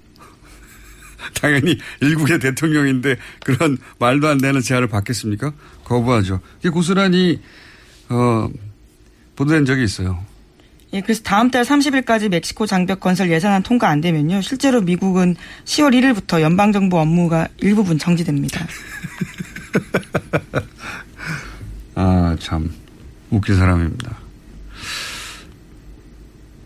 [1.35, 5.53] 당연히 일국의 대통령인데 그런 말도 안 되는 제안을 받겠습니까?
[5.83, 6.39] 거부하죠.
[6.59, 7.39] 이게 고스란히
[8.09, 8.49] 어,
[9.35, 10.23] 보도된 적이 있어요.
[10.93, 14.41] 예, 그래서 다음 달 30일까지 멕시코 장벽 건설 예산안 통과 안 되면요.
[14.41, 18.65] 실제로 미국은 10월 1일부터 연방정부 업무가 일부분 정지됩니다.
[21.95, 22.71] 아, 참
[23.29, 24.17] 웃긴 사람입니다.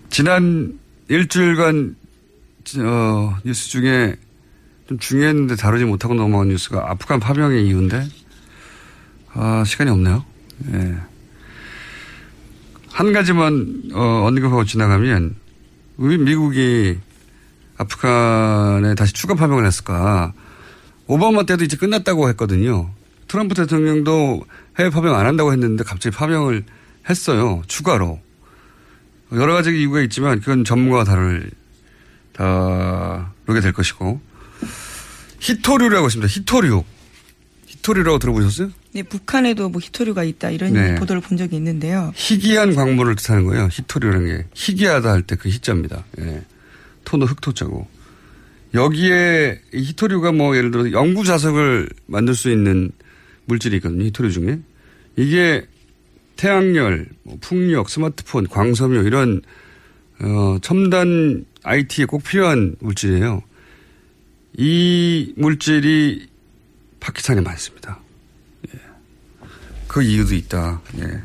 [0.10, 0.78] 지난
[1.08, 1.96] 일주일간
[2.80, 4.16] 어, 뉴스 중에
[4.90, 8.08] 좀 중요했는데 다루지 못하고 넘어간 뉴스가 아프간 파병의 이유인데
[9.34, 10.26] 아, 시간이 없네요.
[10.74, 10.96] 예.
[12.92, 15.36] 한 가지만 어, 언급하고 지나가면
[15.98, 16.98] 왜 미국이
[17.78, 20.34] 아프간에 다시 추가 파병을 했을까?
[21.06, 22.90] 오바마 때도 이제 끝났다고 했거든요.
[23.28, 24.42] 트럼프 대통령도
[24.80, 26.66] 해외 파병 안 한다고 했는데 갑자기 파병을
[27.08, 27.62] 했어요.
[27.68, 28.20] 추가로.
[29.34, 31.52] 여러 가지 이유가 있지만 그건 전문가가 다룰,
[32.34, 34.29] 다루게 될 것이고.
[35.40, 36.28] 히토류라고 있습니다.
[36.28, 36.84] 히토류.
[37.68, 38.72] 히토류라고 들어보셨어요?
[38.94, 40.96] 네, 북한에도 뭐 히토류가 있다 이런 네.
[40.96, 42.12] 보도를 본 적이 있는데요.
[42.16, 43.70] 희귀한 광물을 뜻하는 거예요.
[43.72, 44.46] 히토류라는 게.
[44.54, 46.04] 희귀하다 할 때 그 희자입니다.
[46.20, 46.42] 예.
[47.06, 47.88] 토는 흑토자고.
[48.74, 52.92] 여기에 이 히토류가 뭐 예를 들어서 영구 자석을 만들 수 있는
[53.46, 54.04] 물질이 있거든요.
[54.06, 54.60] 히토류 중에.
[55.16, 55.66] 이게
[56.36, 59.42] 태양열, 뭐 풍력, 스마트폰, 광섬유 이런
[60.22, 63.42] 어, 첨단 IT에 꼭 필요한 물질이에요.
[64.58, 66.28] 이 물질이
[67.00, 68.00] 파키스탄에 많습니다.
[68.74, 68.80] 예.
[69.88, 70.82] 그 이유도 있다.
[71.00, 71.22] 예.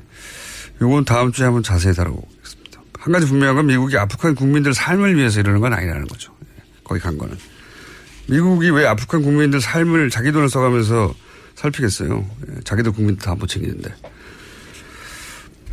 [0.82, 2.80] 요건 다음 주에 한번 자세히 다뤄보겠습니다.
[2.98, 6.34] 한 가지 분명한 건 미국이 아프간 국민들 삶을 위해서 이러는 건 아니라는 거죠.
[6.44, 6.62] 예.
[6.84, 7.36] 거기 간 거는.
[8.28, 11.14] 미국이 왜 아프간 국민들 삶을 자기 돈을 써가면서
[11.56, 12.28] 살피겠어요.
[12.50, 12.60] 예.
[12.64, 13.92] 자기들 국민들 다 못 챙기는데.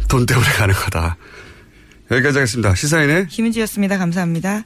[0.07, 1.17] 돈 때문에 가는 거다.
[2.09, 2.75] 여기까지 하겠습니다.
[2.75, 3.97] 시사인의 김은지였습니다.
[3.97, 4.65] 감사합니다.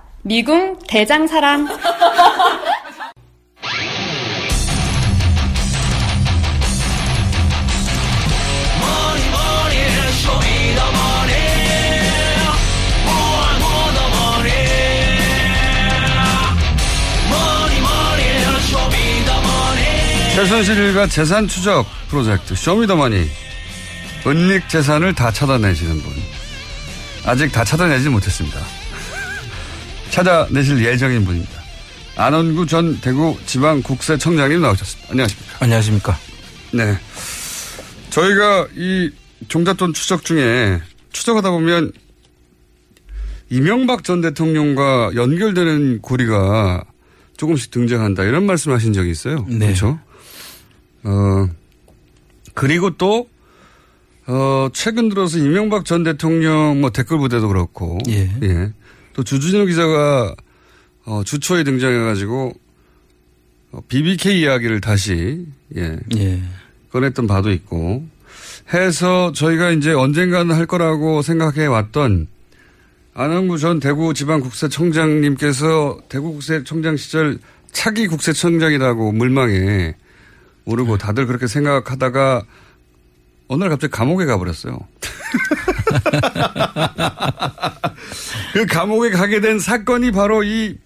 [0.23, 1.67] 미궁 대장사랑.
[20.35, 23.29] 최순실 일가 재산 추적 프로젝트 쇼미더머니
[24.25, 26.13] 은닉 재산을 다 찾아내시는 분
[27.25, 28.80] 아직 다 찾아내지 못했습니다.
[30.11, 31.61] 찾아내실 예정인 분입니다.
[32.17, 35.11] 안원구 전 대구 지방국세청장님 나오셨습니다.
[35.11, 35.57] 안녕하십니까?
[35.61, 36.17] 안녕하십니까?
[36.73, 36.97] 네.
[38.09, 39.09] 저희가 이
[39.47, 41.93] 종잣돈 추적 중에 추적하다 보면
[43.49, 46.83] 이명박 전 대통령과 연결되는 고리가
[47.37, 49.45] 조금씩 등장한다 이런 말씀 하신 적이 있어요.
[49.47, 49.67] 네.
[49.67, 49.97] 그렇죠?
[51.03, 51.47] 어
[52.53, 53.29] 그리고 또
[54.27, 58.29] 어, 최근 들어서 이명박 전 대통령 뭐 댓글 부대도 그렇고 예.
[59.13, 60.35] 또 주진우 기자가
[61.05, 62.53] 어, 주초에 등장해가지고
[63.71, 65.45] 어, BBK 이야기를 다시
[65.75, 66.41] 예, 예.
[66.91, 68.05] 꺼냈던 바도 있고
[68.73, 72.27] 해서 저희가 이제 언젠가는 할 거라고 생각해 왔던
[73.13, 77.39] 안원구 전 대구 지방국세청장님께서 대구국세청장 시절
[77.71, 79.95] 차기 국세청장이라고 물망에
[80.65, 82.43] 오르고 다들 그렇게 생각하다가
[83.51, 84.79] 어느 날 갑자기 감옥에 가버렸어요.
[88.53, 90.77] 그 감옥에 가게 된 사건이 바로 이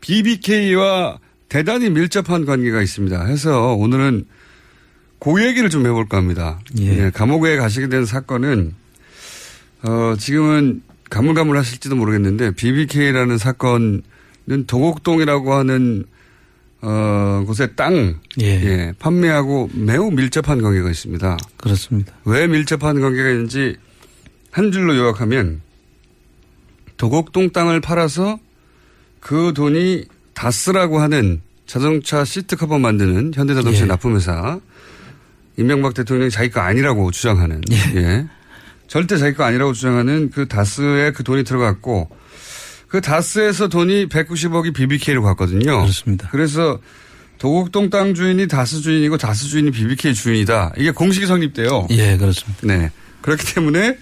[0.00, 3.24] BBK와 대단히 밀접한 관계가 있습니다.
[3.24, 4.26] 해서 오늘은
[5.18, 6.60] 그 얘기를 좀 해볼까 합니다.
[6.78, 8.76] 예, 감옥에 가시게 된 사건은
[9.82, 14.02] 어, 지금은 가물가물 하실지도 모르겠는데 BBK라는 사건은
[14.68, 16.04] 도곡동이라고 하는
[16.86, 18.46] 어, 곳의 땅 예.
[18.46, 21.38] 예, 판매하고 매우 밀접한 관계가 있습니다.
[21.56, 22.12] 그렇습니다.
[22.26, 23.76] 왜 밀접한 관계가 있는지
[24.50, 25.62] 한 줄로 요약하면
[26.98, 28.38] 도곡동 땅을 팔아서
[29.18, 33.86] 그 돈이 다스라고 하는 자동차 시트 커버 만드는 현대자동차 예.
[33.86, 34.60] 납품회사
[35.56, 37.62] 이명박 대통령이 자기 거 아니라고 주장하는
[37.96, 38.26] 예.
[38.88, 42.10] 절대 자기 거 아니라고 주장하는 그 다스에 그 돈이 들어갔고
[42.94, 45.80] 그 다스에서 돈이 190억이 BBK로 갔거든요.
[45.80, 46.28] 그렇습니다.
[46.30, 46.78] 그래서
[47.38, 50.74] 도곡동 땅 주인이 다스 주인이고 다스 주인이 BBK 주인이다.
[50.76, 51.88] 이게 공식이 성립돼요.
[51.90, 52.60] 예, 그렇습니다.
[52.64, 52.92] 네.
[53.20, 53.98] 그렇기 때문에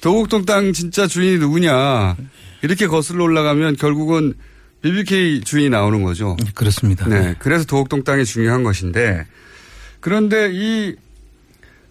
[0.00, 2.16] 도곡동 땅 진짜 주인이 누구냐
[2.62, 4.34] 이렇게 거슬러 올라가면 결국은
[4.80, 6.36] BBK 주인이 나오는 거죠.
[6.56, 7.06] 그렇습니다.
[7.06, 7.36] 네.
[7.38, 9.24] 그래서 도곡동 땅이 중요한 것인데
[10.00, 10.96] 그런데 이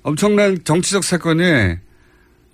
[0.03, 1.79] 엄청난 정치적 사건에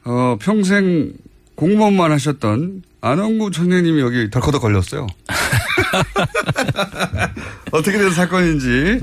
[0.03, 1.13] 어, 평생
[1.57, 5.07] 공무원만 하셨던 안원구 청장님이 여기 덜커덕 걸렸어요.
[7.71, 9.01] 어떻게 된 사건인지.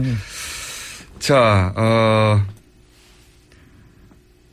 [1.18, 2.46] 자, 어,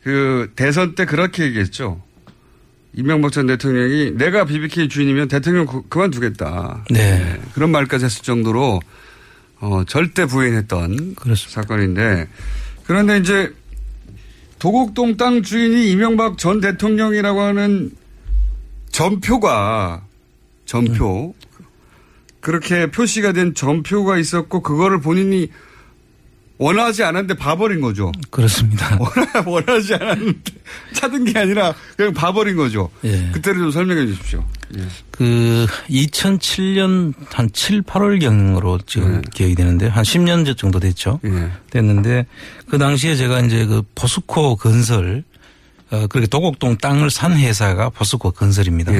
[0.04, 2.02] 그 대선 때 그렇게 얘기했죠.
[2.94, 6.86] 이명박 전 대통령이 내가 BBK 주인이면 대통령 그, 그만두겠다.
[6.90, 7.40] 네.
[7.54, 8.82] 그런 말까지 했을 정도로
[9.60, 11.62] 어, 절대 부인했던 그렇습니다.
[11.62, 12.28] 사건인데
[12.84, 13.54] 그런데 이제
[14.62, 17.90] 도곡동 땅 주인이 이명박 전 대통령이라고 하는
[18.92, 20.06] 전표가
[20.68, 21.34] 전표
[22.42, 25.50] 그렇게 표시가 된 전표가 있었고 그거를 본인이
[26.60, 28.12] 원하지 않았는데 봐버린 거죠.
[28.30, 28.98] 그렇습니다.
[29.02, 30.52] 원하, 원하지 않았는데
[30.94, 32.92] 찾은 게 아니라 그냥 봐버린 거죠.
[33.04, 33.32] 예.
[33.32, 34.46] 그때를 좀 설명해 주십시오.
[34.78, 34.82] 예.
[35.12, 41.20] 그 2007년 한 7, 8월경으로 지금 기억이 되는데 한 10년 정도 됐죠.
[41.70, 42.26] 됐는데
[42.68, 45.31] 그 당시에 제가 이제 그 포스코 건설 어,
[46.10, 48.92] 그렇게 도곡동 땅을 산 회사가 포스코 건설입니다.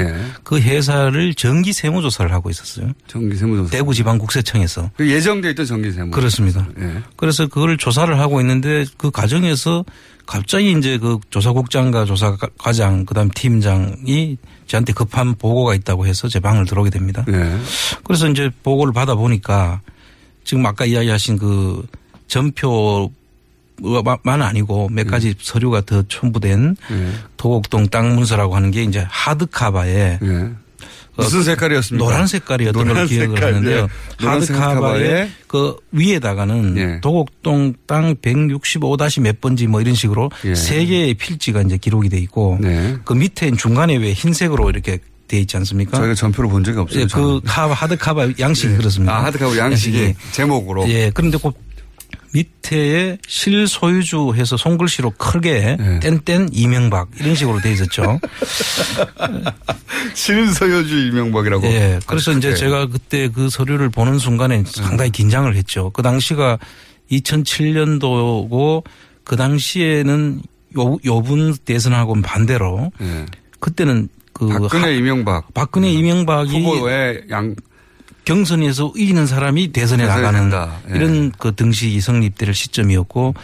[0.42, 2.92] 그 회사를 정기 세무조사를 하고 있었어요.
[3.06, 3.70] 정기 세무조사.
[3.70, 4.90] 대구 지방 국세청에서.
[4.96, 6.10] 그 예정돼 있던 정기 세무.
[6.10, 6.68] 그렇습니다.
[6.80, 7.02] 예.
[7.16, 9.84] 그래서 그걸 조사를 하고 있는데 그 과정에서
[10.26, 16.90] 갑자기 이제 그 조사국장과 조사과장 그다음 팀장이 저한테 급한 보고가 있다고 해서 제 방을 들어오게
[16.90, 17.24] 됩니다.
[17.28, 17.56] 예.
[18.04, 19.80] 그래서 이제 보고를 받아 보니까
[20.44, 21.86] 지금 아까 이야기하신 그
[22.28, 23.10] 전표
[24.22, 27.08] 만 아니고 몇 가지 서류가 더 첨부된 예.
[27.36, 30.18] 도곡동 땅 문서라고 하는 게 이제 하드카바에
[31.16, 32.04] 무슨 색깔이었습니까?
[32.04, 33.88] 노란 색깔이었던 걸 노란 기억을 색깔, 하는데요.
[34.22, 34.26] 예.
[34.26, 40.54] 하드카바에 카바에 그 위에다가는 도곡동 땅 165다시 몇 번지 뭐 이런 식으로 예.
[40.54, 42.58] 세 개의 필지가 이제 기록이 돼 있고
[43.04, 45.96] 그 밑에 중간에 왜 흰색으로 이렇게 돼 있지 않습니까?
[45.96, 47.02] 저희가 전표를 본 적이 없어요.
[47.02, 49.16] 예, 그 카바 하드카바 양식이 그렇습니다.
[49.16, 50.86] 아, 하드카바 양식이 제목으로.
[50.90, 51.10] 예.
[51.14, 51.50] 그런데 그
[52.32, 56.00] 밑에에 실소유주 해서 손글씨로 크게 예.
[56.00, 58.18] 땡땡 이명박 이런 식으로 돼 있었죠.
[60.14, 61.66] 실소유주 이명박이라고.
[61.66, 61.98] 예.
[62.06, 62.54] 그래서 이제 네.
[62.56, 65.90] 제가 그때 그 서류를 보는 순간에 상당히 긴장을 했죠.
[65.90, 66.58] 그 당시가
[67.10, 68.84] 2007년도고
[69.24, 70.40] 그 당시에는
[70.78, 73.26] 요, 요분 대선하고는 반대로 예.
[73.60, 77.54] 그때는 그 박근혜 하- 이명박 박근혜 이명박이 후보의 양
[78.24, 80.50] 경선에서 이기는 사람이 대선에 나가는.
[80.90, 80.96] 예.
[80.96, 83.34] 이런 그 등식이 성립될 시점이었고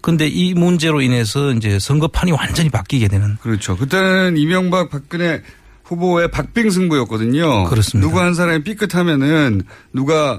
[0.00, 3.76] 근데 이 문제로 인해서 이제 선거판이 완전히 바뀌게 되는 그렇죠.
[3.76, 5.42] 그때는 이명박 박근혜
[5.84, 7.64] 후보의 박빙 승부였거든요.
[7.64, 8.06] 그렇습니다.
[8.06, 10.38] 누구 한 사람이 삐끗하면은 누가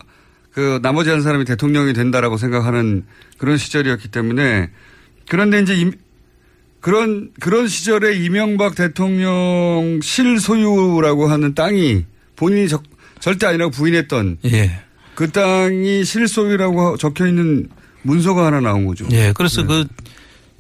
[0.54, 3.06] 그 나머지 한 사람이 대통령이 된다라고 생각하는
[3.38, 4.70] 그런 시절이었기 때문에
[5.28, 5.94] 그런데 이제 임-
[6.80, 12.06] 그런 그런 시절에 이명박 대통령 실소유라고 하는 땅이
[12.38, 12.84] 본인이 적-
[13.20, 14.80] 절대 아니라고 부인했던 예.
[15.16, 17.68] 그 땅이 실소유라고 적혀 있는
[18.04, 19.06] 문서가 하나 나온 거죠.
[19.12, 19.34] 예.
[19.36, 19.86] 그래서 그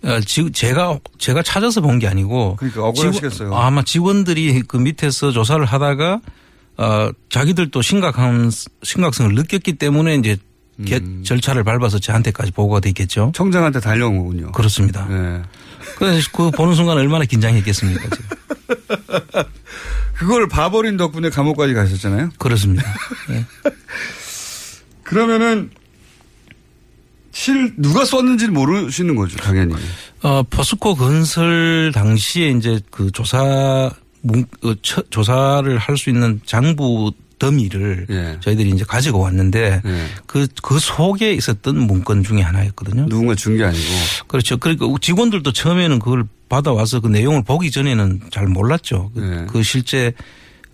[0.04, 3.50] 어, 지, 제가 제가 찾아서 본 게 아니고 그러니까 억울하시겠어요.
[3.50, 6.22] 직원- 아마 직원들이 그 밑에서 조사를 하다가
[6.78, 8.50] 어 자기들도 심각한
[8.84, 10.38] 심각성을 느꼈기 때문에 이제
[10.86, 11.24] 개- 음.
[11.26, 13.34] 절차를 밟아서 저한테까지 보고가 돼 있겠죠.
[13.36, 14.52] 청장한테 달려온 거군요.
[14.54, 15.06] 그렇습니다.
[15.10, 15.42] 네.
[15.98, 18.08] 그래서 그 보는 순간 얼마나 긴장했겠습니까.
[20.20, 22.32] 그걸 봐버린 덕분에 감옥까지 가셨잖아요.
[22.38, 22.84] 그렇습니다.
[23.32, 23.46] 예.
[25.04, 25.72] 그러면은
[27.32, 29.74] 실 누가 썼는지는 모르시는 거죠, 당연히.
[30.22, 33.90] 어, 포스코 건설 당시에 이제 그 조사
[34.22, 38.38] 문, 어, 처- 조사를 할 수 있는 장부 더미를 예.
[38.42, 39.82] 저희들이 이제 가지고 왔는데
[40.28, 43.08] 그, 그 속에 있었던 문건 중에 하나였거든요.
[43.08, 43.84] 누군가 준 게 아니고.
[44.28, 44.58] 그렇죠.
[44.58, 49.12] 그러니까 직원들도 처음에는 그걸 받아와서 그 내용을 보기 전에는 잘 몰랐죠.
[49.14, 49.46] 그, 네.
[49.50, 50.14] 그 실제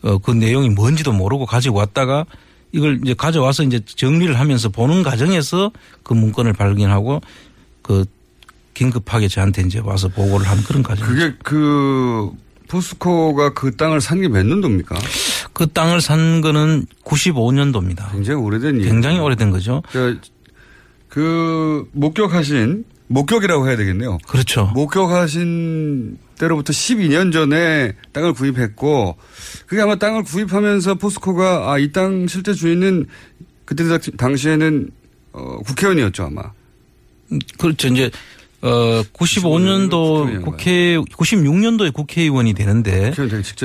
[0.01, 2.25] 어, 그 내용이 뭔지도 모르고 가지고 왔다가
[2.71, 5.71] 이걸 이제 가져와서 이제 정리를 하면서 보는 과정에서
[6.03, 7.21] 그 문건을 발견하고
[7.81, 8.05] 그
[8.73, 11.07] 긴급하게 저한테 이제 와서 보고를 한 그런 과정.
[11.07, 12.29] 그게 그
[12.79, 14.97] 포스코가 그 땅을 산 게 몇 년도입니까?
[15.53, 18.11] 그 땅을 산 거는 95년도입니다.
[18.11, 18.85] 굉장히 오래된 일.
[18.85, 19.81] 굉장히 오래된 거죠.
[19.91, 20.19] 그,
[21.07, 24.17] 그 목격하신 목격이라고 해야 되겠네요.
[24.27, 24.71] 그렇죠.
[24.73, 29.15] 목격하신 때로부터 12년 전에 땅을 구입했고
[29.67, 33.05] 그게 아마 땅을 구입하면서 포스코가 아 이 땅 실제 주인은
[33.63, 33.83] 그때
[34.17, 34.89] 당시에는
[35.31, 36.41] 어, 국회의원이었죠 아마.
[37.57, 37.87] 그렇죠.
[37.87, 38.11] 이제
[38.65, 43.13] 어 95년도 국회 96년도에 국회의원이 되는데.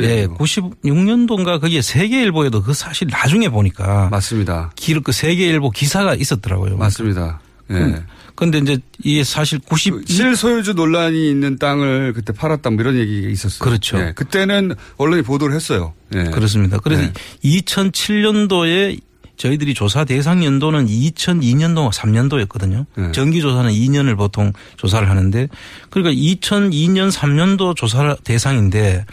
[0.03, 4.73] 예, 96년도인가 거기에 세계일보에도 그 사실 나중에 보니까 맞습니다.
[4.77, 6.77] 기록 그 세계일보 기사가 있었더라고요.
[6.77, 7.41] 맞습니다.
[7.71, 8.03] 예.
[8.35, 13.59] 그런데 이제 이게 사실 90그 실소유주 논란이 있는 땅을 그때 팔았다 뭐 이런 얘기가 있었어요.
[13.61, 13.99] 그렇죠.
[13.99, 14.13] 예.
[14.15, 15.95] 그때는 언론이 보도를 했어요.
[16.15, 16.25] 예.
[16.25, 16.79] 그렇습니다.
[16.79, 17.13] 그래서 네.
[17.45, 19.01] 2007년도에
[19.40, 22.85] 저희들이 조사 대상 연도는 2002년도 3년도였거든요.
[22.94, 23.12] 네.
[23.12, 25.48] 정기 조사는 2년을 보통 조사를 하는데
[25.88, 29.07] 그러니까 2002년 3년도 조사 대상인데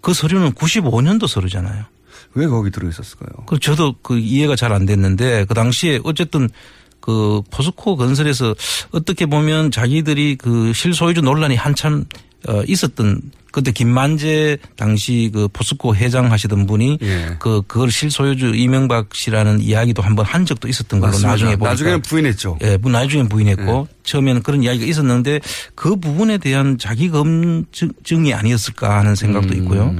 [0.00, 1.84] 그 서류는 95년도 서류잖아요.
[2.34, 3.44] 왜 거기 들어 있었을까요?
[3.46, 6.48] 그 저도 그 이해가 잘 안 됐는데 그 당시에 어쨌든
[7.02, 8.54] 그 포스코 건설에서
[8.92, 12.06] 어떻게 보면 자기들이 그 실소유주 논란이 한참
[12.48, 13.20] 어 있었던
[13.52, 17.36] 그때 김만재 당시 그 포스코 회장 하시던 분이 예.
[17.38, 21.30] 그 그걸 실소유주 이명박 씨라는 이야기도 한번 한 적도 있었던 걸로 맞습니다.
[21.30, 22.58] 나중에 보니까 나중에는 부인했죠.
[22.62, 25.40] 예, 뭐 나중에 부인했고 처음에는 그런 이야기가 있었는데
[25.74, 29.94] 그 부분에 대한 자기 검증이 아니었을까 하는 생각도 있고요.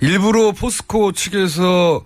[0.00, 2.02] 일부러 포스코 측에서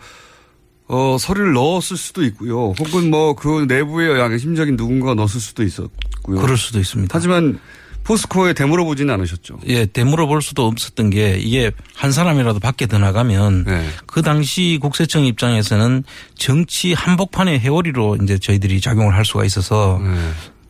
[0.93, 2.75] 어, 서류를 넣었을 수도 있고요.
[2.79, 6.41] 혹은 뭐 그 내부에 양심적인 누군가가 넣었을 수도 있었고요.
[6.41, 7.11] 그럴 수도 있습니다.
[7.17, 7.59] 하지만
[8.05, 9.61] 포스코에 되물어 보지는 않으셨죠.
[9.69, 13.89] 예, 되물어 볼 수도 없었던 게 이게 한 사람이라도 밖에 더 나가면 네.
[14.07, 16.03] 그 당시 국세청 입장에서는
[16.37, 20.11] 정치 한복판의 해오리로 이제 저희들이 작용을 할 수가 있어서 네.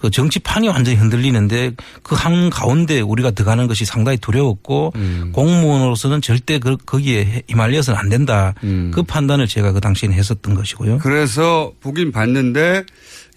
[0.03, 1.73] 그 정치판이 완전히 흔들리는데
[2.03, 5.31] 그 한 가운데 우리가 들어가는 것이 상당히 두려웠고 음.
[5.33, 8.55] 공무원으로서는 절대 그, 거기에 휘말려서는 안 된다.
[8.63, 8.93] 음.
[8.95, 10.99] 그 판단을 제가 그 당시에는 했었던 것이고요.
[10.99, 12.85] 그래서 보긴 봤는데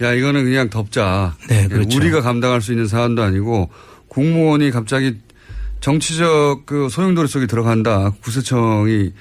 [0.04, 1.36] 야 이거는 그냥 덮자.
[1.50, 1.98] 네, 그렇죠.
[1.98, 3.72] 우리가 감당할 수 있는 사안도 아니고
[4.08, 5.16] 공무원이 갑자기
[5.80, 8.12] 정치적 그 소용돌이 속에 들어간다.
[8.22, 9.14] 구세청이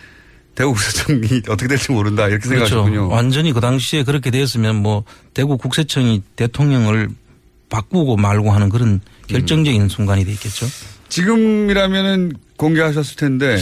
[0.54, 2.66] 대구 구세청이 어떻게 될지 모른다 이렇게 그렇죠.
[2.66, 3.08] 생각하시군요.
[3.08, 7.08] 완전히 그 당시에 그렇게 되었으면 뭐 대구 국세청이 대통령을
[7.74, 10.66] 바꾸고 말고 하는 그런 결정적인 순간이 돼 있겠죠.
[11.08, 13.58] 지금이라면은 공개하셨을 텐데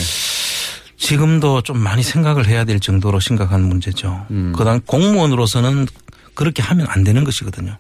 [0.99, 4.27] 지금도 좀 많이 생각을 해야 될 정도로 심각한 문제죠.
[4.31, 4.53] 음.
[4.57, 5.87] 그다음 공무원으로서는
[6.35, 7.77] 그렇게 하면 안 되는 것이거든요.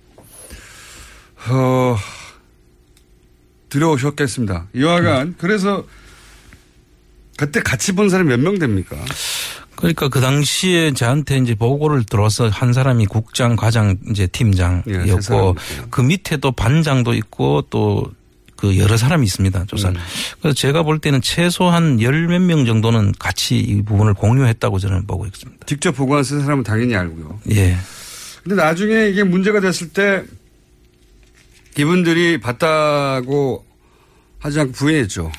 [1.49, 1.97] 어,
[3.69, 4.69] 들어오셨겠습니다.
[4.75, 5.85] 이와간 그래서
[7.37, 8.97] 그때 같이 본 사람이 몇 명 됩니까?
[9.77, 15.21] 그러니까 그 당시에 저한테 이제 보고를 들어와서 한 사람이 국장, 과장, 이제 예, 세 팀장이었고
[15.21, 15.55] 사람
[15.91, 18.13] 그 밑에 또 반장도 있고 또
[18.63, 19.65] 그 여러 사람이 있습니다.
[19.67, 19.89] 조사.
[19.89, 19.97] 음.
[20.41, 25.27] 그래서 제가 볼 때는 최소한 열 몇 명 정도는 같이 이 부분을 공유했다고 저는 보고
[25.27, 25.67] 있습니다.
[25.67, 27.41] 직접 보고한 세 사람은 당연히 알고요.
[27.51, 27.77] 예.
[28.45, 30.23] 근데 나중에 이게 문제가 됐을 때
[31.77, 33.65] 이분들이 봤다고
[34.39, 35.33] 하지 않고 부인했죠.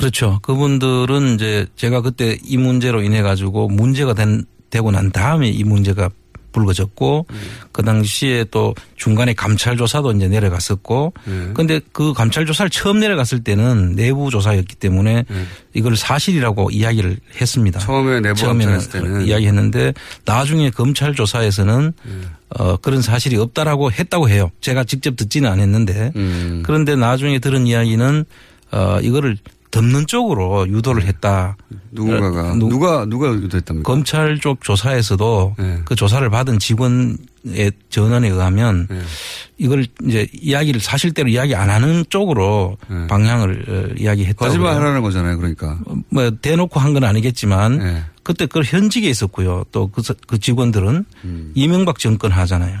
[0.00, 0.38] 그렇죠.
[0.42, 6.08] 그분들은 이제 제가 그때 이 문제로 인해 가지고 문제가 된, 되고 난 다음에 이 문제가
[6.52, 7.26] 불거졌고
[7.72, 11.50] 그 당시에 또 중간에 감찰 조사도 이제 내려갔었고 네.
[11.54, 15.24] 근데 그 감찰 조사를 처음 내려갔을 때는 내부 조사였기 때문에
[15.74, 17.78] 이걸 사실이라고 이야기를 했습니다.
[17.80, 19.26] 처음에 내부 처음에는 때는.
[19.26, 19.94] 이야기했는데
[20.24, 21.92] 나중에 검찰 조사에서는
[22.58, 24.50] 어 그런 사실이 없다라고 했다고 해요.
[24.60, 26.62] 제가 직접 듣지는 않았는데 음.
[26.66, 28.24] 그런데 나중에 들은 이야기는
[28.72, 29.36] 어 이거를
[29.70, 31.56] 덮는 쪽으로 유도를 했다.
[31.92, 33.86] 누군가가 어, 누- 누가 누가 유도했답니까?
[33.86, 35.80] 검찰 쪽 조사에서도 네.
[35.84, 39.00] 그 조사를 받은 직원의 전원에 의하면 네.
[39.58, 44.44] 이걸 이제 이야기를 사실대로 이야기 안 하는 쪽으로 방향을 어, 이야기했다고.
[44.44, 44.48] 네.
[44.48, 44.80] 거짓말 그래요.
[44.80, 45.36] 하라는 거잖아요.
[45.38, 45.78] 그러니까.
[46.10, 48.02] 뭐 대놓고 한 건 아니겠지만 네.
[48.24, 49.64] 그때 그 현직에 있었고요.
[49.70, 50.02] 또그
[50.40, 51.52] 직원들은 음.
[51.54, 52.80] 이명박 정권 하잖아요.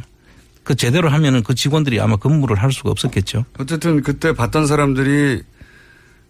[0.64, 3.44] 그 제대로 하면은 그 직원들이 아마 근무를 할 수가 없었겠죠.
[3.58, 5.42] 어쨌든 그때 봤던 사람들이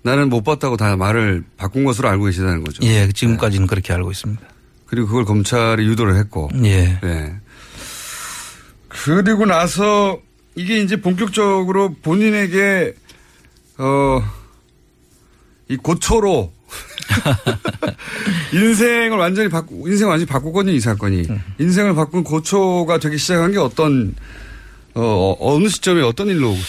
[0.02, 2.84] 나는 못 봤다고 다 말을 바꾼 것으로 알고 계시다는 거죠.
[2.86, 4.42] 예, 지금까지는 그렇게 알고 있습니다.
[4.86, 6.50] 그리고 그걸 검찰이 유도를 했고.
[6.64, 6.98] 예.
[7.02, 7.36] 네.
[8.88, 10.18] 그리고 나서
[10.56, 12.94] 이게 이제 본격적으로 본인에게
[13.78, 14.22] 어,
[15.68, 16.52] 이 고초로
[18.52, 21.26] 인생을 완전히 바꾸, 인생 을 완전히 바꾸거든요, 이 사건이.
[21.58, 24.14] 인생을 바꾼 고초가 되기 시작한 게 어떤,
[24.94, 26.28] 어, 어느 시점에 어떤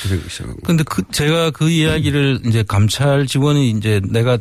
[0.09, 4.37] 되기 시작한 거 근데 그 제가 그 이야기를 이제 감찰 직원이 이제 내가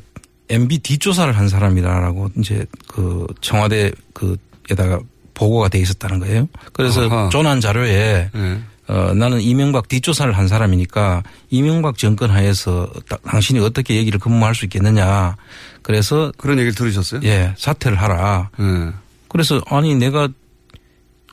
[0.49, 5.01] MB 뒷조사를 한 사람이라라고 이제 그 청와대 그에다가
[5.35, 6.49] 보고가 돼 있었다는 거예요.
[6.73, 7.29] 그래서 아하.
[7.31, 8.61] 조난 자료에 네.
[8.89, 14.65] 어, 나는 이명박 뒷조사를 한 사람이니까 이명박 정권 하에서 다- 당신이 어떻게 얘기를 근무할 수
[14.67, 15.37] 있겠느냐.
[15.83, 17.21] 그래서 그런 얘기를 들으셨어요?
[17.25, 18.51] 예, 사퇴를 하라.
[18.59, 18.91] 네.
[19.29, 20.29] 그래서 아니 내가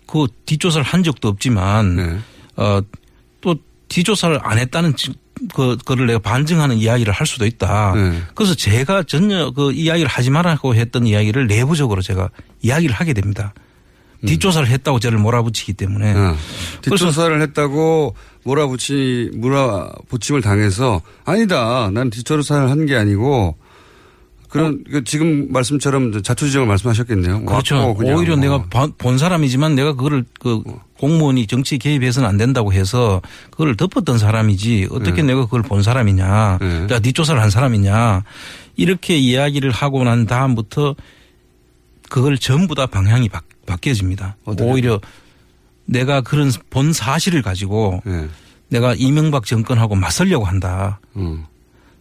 [0.05, 2.17] 그 뒷조사를 한 적도 없지만 네.
[2.57, 2.81] 어,
[3.41, 3.55] 또
[3.87, 5.13] 뒷조사를 안 했다는 지-
[5.53, 7.93] 그, 그를 내가 반증하는 이야기를 할 수도 있다.
[7.95, 8.21] 네.
[8.33, 12.29] 그래서 제가 전혀 그 이야기를 하지 말라고 했던 이야기를 내부적으로 제가
[12.61, 13.53] 이야기를 하게 됩니다.
[14.25, 16.11] 뒷조사를 했다고 저를 몰아붙이기 때문에.
[16.15, 16.35] 어.
[16.81, 21.91] 뒷조사를 했다고 몰아붙이, 몰아붙임을 당해서 아니다.
[21.93, 23.55] 난 뒷조사를 한 게 아니고
[24.49, 27.43] 그런 그 지금 말씀처럼 자초지정을 말씀하셨겠네요.
[27.45, 27.93] 그렇죠.
[27.95, 28.41] 그냥 오히려 뭐.
[28.43, 30.63] 내가 봐- 본 사람이지만 내가 그거를 그
[30.97, 33.21] 공무원이 정치에 개입해서는 안 된다고 해서
[33.51, 35.27] 그걸 덮었던 사람이지 어떻게 네.
[35.33, 36.57] 내가 그걸 본 사람이냐.
[36.87, 38.23] 내가 뒷조사를 한 사람이냐.
[38.77, 40.95] 이렇게 이야기를 하고 난 다음부터
[42.09, 44.37] 그걸 전부 다 방향이 바, 바뀌어집니다.
[44.61, 44.99] 오히려
[45.85, 48.27] 내가 그런 본 사실을 가지고 네.
[48.69, 50.99] 내가 이명박 정권하고 맞설려고 한다.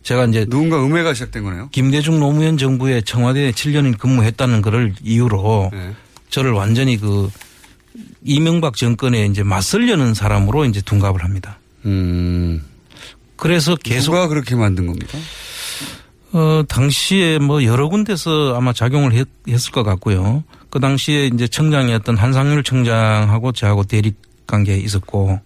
[0.06, 1.68] 제가 이제 누군가 음해가 시작된 거네요.
[1.72, 5.96] 김대중 노무현 정부에 청와대에 7년을 근무했다는 것을 이유로 네.
[6.30, 7.28] 저를 완전히 그
[8.22, 11.58] 이명박 정권에 이제 맞설려는 사람으로 이제 둔갑을 합니다.
[11.86, 12.62] 음.
[13.34, 15.18] 그래서 계속 누가 그렇게 만든 겁니까?
[16.32, 20.44] 어 당시에 뭐 여러 군데서 아마 작용을 했, 했을 것 같고요.
[20.70, 24.14] 그 당시에 이제 청장이었던 한상률 청장하고 저하고 대립
[24.46, 25.40] 관계에 있었고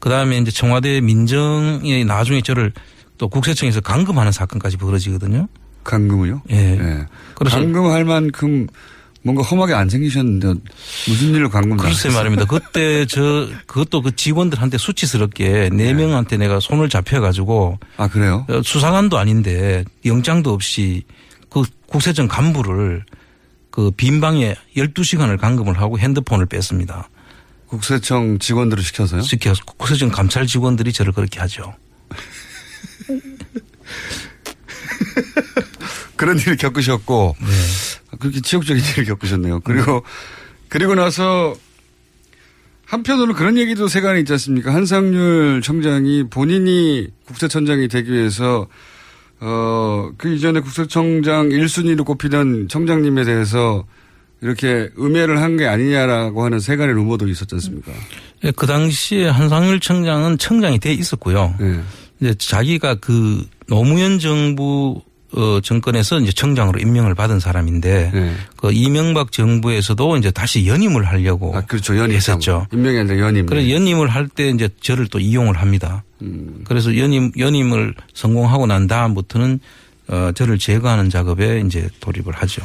[0.00, 2.72] 그 다음에 이제 청와대 민정이 나중에 저를
[3.20, 5.46] 또 국세청에서 감금하는 사건까지 벌어지거든요.
[5.84, 6.40] 감금을요?
[6.48, 6.54] 예.
[6.56, 7.06] 네.
[7.34, 8.66] 그래서 감금할 만큼
[9.22, 10.54] 뭔가 험하게 안 생기셨는데
[11.06, 11.84] 무슨 일로 간 건가?
[11.84, 12.46] 글쎄 말입니다.
[12.46, 18.46] 그때 저 그것도 그 직원들한테 수치스럽게 네 명한테 내가 손을 잡혀 가지고 아 그래요?
[18.48, 21.02] 어, 수사관도 아닌데 영장도 없이
[21.50, 23.04] 그 국세청 간부를
[23.70, 27.10] 그 빈 방에 12시간을 감금을 하고 핸드폰을 뺐습니다.
[27.66, 29.20] 국세청 직원들을 시켜서요?
[29.20, 31.74] 시켜서 국세청 감찰 직원들이 저를 그렇게 하죠.
[36.16, 37.46] 그런 일을 겪으셨고 네.
[38.18, 39.60] 그렇게 지역적인 일을 겪으셨네요.
[39.60, 40.02] 그리고
[40.68, 41.54] 그리고 나서
[42.86, 44.74] 한편으로는 그런 얘기도 세간에 있지 않습니까?
[44.74, 48.66] 한상률 청장이 본인이 국세청장이 되기 위해서
[49.40, 53.86] 어, 그 이전에 국세청장 1순위로 꼽히던 청장님에 대해서
[54.42, 57.92] 이렇게 음해를 한 게 아니냐라고 하는 세간의 루머도 있었지 않습니까?
[58.44, 61.54] 예, 그 당시에 한상률 청장은 청장이 돼 있었고요.
[61.60, 61.80] 네.
[62.20, 65.00] 이제 자기가 그 노무현 정부
[65.32, 68.34] 어, 정권에서 이제 청장으로 임명을 받은 사람인데 네.
[68.56, 71.96] 그 이명박 정부에서도 이제 다시 연임을 하려고 아, 그렇죠.
[71.96, 72.16] 연임.
[72.16, 72.66] 했었죠.
[72.72, 73.46] 임명이 아니라 연임.
[73.46, 76.02] 그래서 연임을 할 때 이제 저를 또 이용을 합니다.
[76.22, 76.62] 음.
[76.64, 79.60] 그래서 연임 연임을 성공하고 난 다음부터는
[80.08, 82.62] 어, 저를 제거하는 작업에 이제 돌입을 하죠.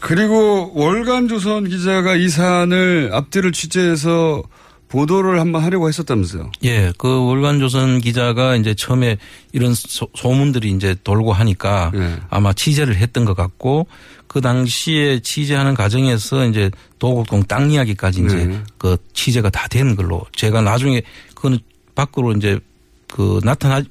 [0.00, 4.44] 그리고 월간 조선 기자가 이 사안을 앞뒤를 취재해서
[4.88, 6.50] 보도를 한번 하려고 했었다면서요.
[6.64, 9.18] 예, 그 월간조선 기자가 이제 처음에
[9.52, 12.16] 이런 소, 문들이 이제 돌고 하니까 네.
[12.30, 13.86] 아마 취재를 했던 것 같고
[14.26, 18.60] 그 당시에 취재하는 과정에서 이제 도곡동 땅 이야기까지 이제 네.
[18.78, 21.02] 그 취재가 다 된 걸로 제가 나중에
[21.34, 21.58] 그거는
[21.94, 22.58] 밖으로 이제
[23.06, 23.82] 그 나타나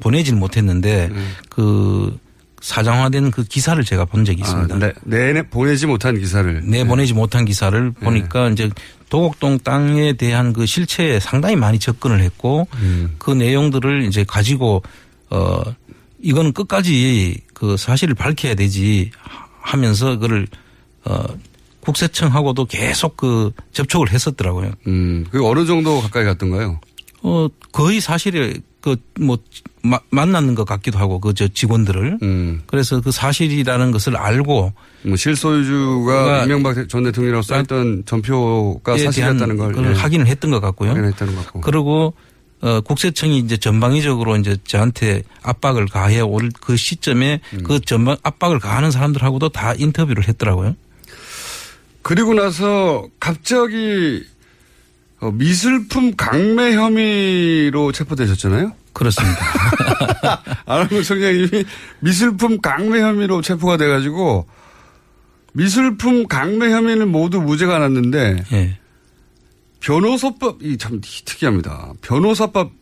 [0.00, 1.20] 보내지는 못했는데 네.
[1.48, 2.18] 그
[2.60, 4.74] 사장화된 그 기사를 제가 본 적이 있습니다.
[4.74, 6.62] 아, 네, 내내 보내지 못한 기사를.
[6.64, 8.04] 내 보내지 못한 기사를 네.
[8.04, 8.68] 보니까 이제
[9.10, 13.16] 도곡동 땅에 대한 그 실체에 상당히 많이 접근을 했고 음.
[13.18, 14.82] 그 내용들을 이제 가지고
[15.28, 15.62] 어
[16.22, 19.10] 이거는 끝까지 그 사실을 밝혀야 되지
[19.60, 20.46] 하면서 그를
[21.04, 21.24] 어
[21.80, 24.72] 국세청하고도 계속 그 접촉을 했었더라고요.
[24.86, 26.80] 음, 그 어느 정도 가까이 갔던가요?
[27.22, 29.38] 어 거의 사실에 그 뭐
[30.10, 32.62] 만났는 것 같기도 하고 그 저 직원들을 음.
[32.66, 34.72] 그래서 그 사실이라는 것을 알고
[35.04, 39.98] 뭐 실소유주가 이명박 전 대통령이라고 써있던 전표가 에 사실이었다는 걸, 그걸 예.
[39.98, 40.90] 확인을 했던 것 같고요.
[40.90, 41.60] 확인했다는 것 같고.
[41.62, 42.14] 그리고
[42.62, 47.62] 어 국세청이 이제 전방위적으로 이제 저한테 압박을 가해 올 그 시점에 음.
[47.62, 50.76] 그 전방 압박을 가하는 사람들하고도 다 인터뷰를 했더라고요.
[52.02, 54.22] 그리고 나서 갑자기
[55.20, 58.72] 어, 미술품 강매 혐의로 체포되셨잖아요.
[58.92, 59.38] 그렇습니다.
[60.66, 61.64] 안학근 청장님이
[62.00, 64.46] 미술품 강매 혐의로 체포가 돼가지고
[65.52, 68.78] 미술품 강매 혐의는 모두 무죄가 났는데 예.
[69.80, 71.92] 변호사법이 참 특이합니다.
[72.02, 72.72] 변호사법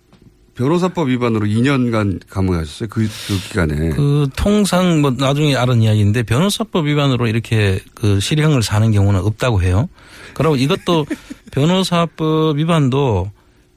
[0.59, 2.89] 변호사법 위반으로 2년간 감옥에 가셨어요.
[2.89, 3.91] 그, 그 기간에.
[3.91, 9.89] 그 통상 뭐 나중에 알은 이야기인데 변호사법 위반으로 이렇게 그 실형을 사는 경우는 없다고 해요.
[10.35, 11.07] 그리고 이것도
[11.53, 13.31] 변호사법 위반도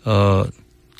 [0.05, 0.43] 어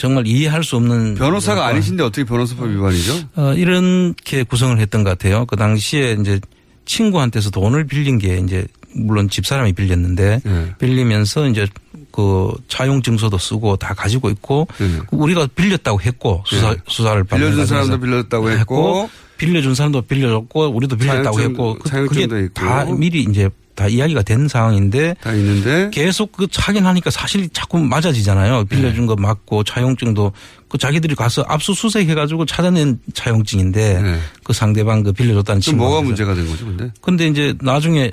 [0.02, 3.14] 정말 이해할 수 없는 변호사가 아니신데 어떻게 변호사법 위반이죠?
[3.36, 5.46] 어, 이렇게 구성을 했던 것 같아요.
[5.46, 6.40] 그 당시에 이제
[6.86, 10.74] 친구한테서 돈을 빌린 게 이제 물론 집사람이 빌렸는데 네.
[10.80, 11.68] 빌리면서 이제
[12.12, 14.68] 그 차용 증서도 쓰고 다 가지고 있고
[15.12, 16.78] 우리가 빌렸다고 했고 수사 네.
[16.88, 22.46] 수사를 빌려준 사람도 빌렸다고 했고 빌려준 사람도 빌려줬고 우리도 빌렸다고 차용증- 했고 그- 차용증도 그게
[22.46, 22.54] 있고.
[22.56, 23.50] 다 미리 이제
[23.82, 28.66] 다 이야기가 된 상황인데 다 있는데 계속 그 확인하니까 사실이 자꾸 맞아지잖아요.
[28.66, 30.32] 빌려준 거 맞고 차용증도
[30.70, 35.86] 그 자기들이 가서 압수수색 해가지고 찾아낸 차용증인데 그 상대방 그 빌려줬다는 좀 친구.
[35.86, 36.92] 뭐가 문제가 된 거죠, 근데?
[37.02, 38.12] 근데 이제 나중에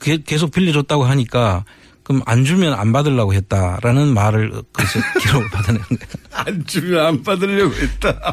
[0.00, 1.64] 게- 계속 빌려줬다고 하니까
[2.04, 6.00] 그럼 안 주면 안 받으려고 했다라는 말을 그래서 기록을 받아낸 거예요.
[6.30, 8.32] 안 주면 안 받으려고 했다.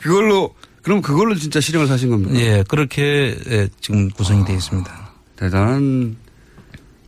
[0.00, 2.34] 그걸로 그럼 그걸로 진짜 실형을 사신 겁니까?
[2.38, 5.06] 예, 그렇게 예, 지금 구성이 되어 있습니다.
[5.34, 6.16] 대단한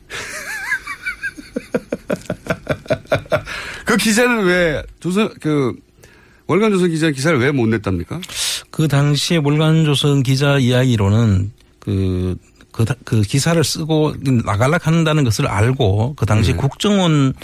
[3.85, 5.75] 그 기자는 왜 조선 그
[6.47, 8.21] 월간 조선 기자 기사를 왜 못 냈답니까?
[8.71, 12.37] 그 당시에 몰간조선 기자 이야기로는 그,
[12.73, 16.59] 그, 다- 그 기사를 쓰고 나갈락 한다는 것을 알고 그 당시 네.
[16.59, 17.35] 국정원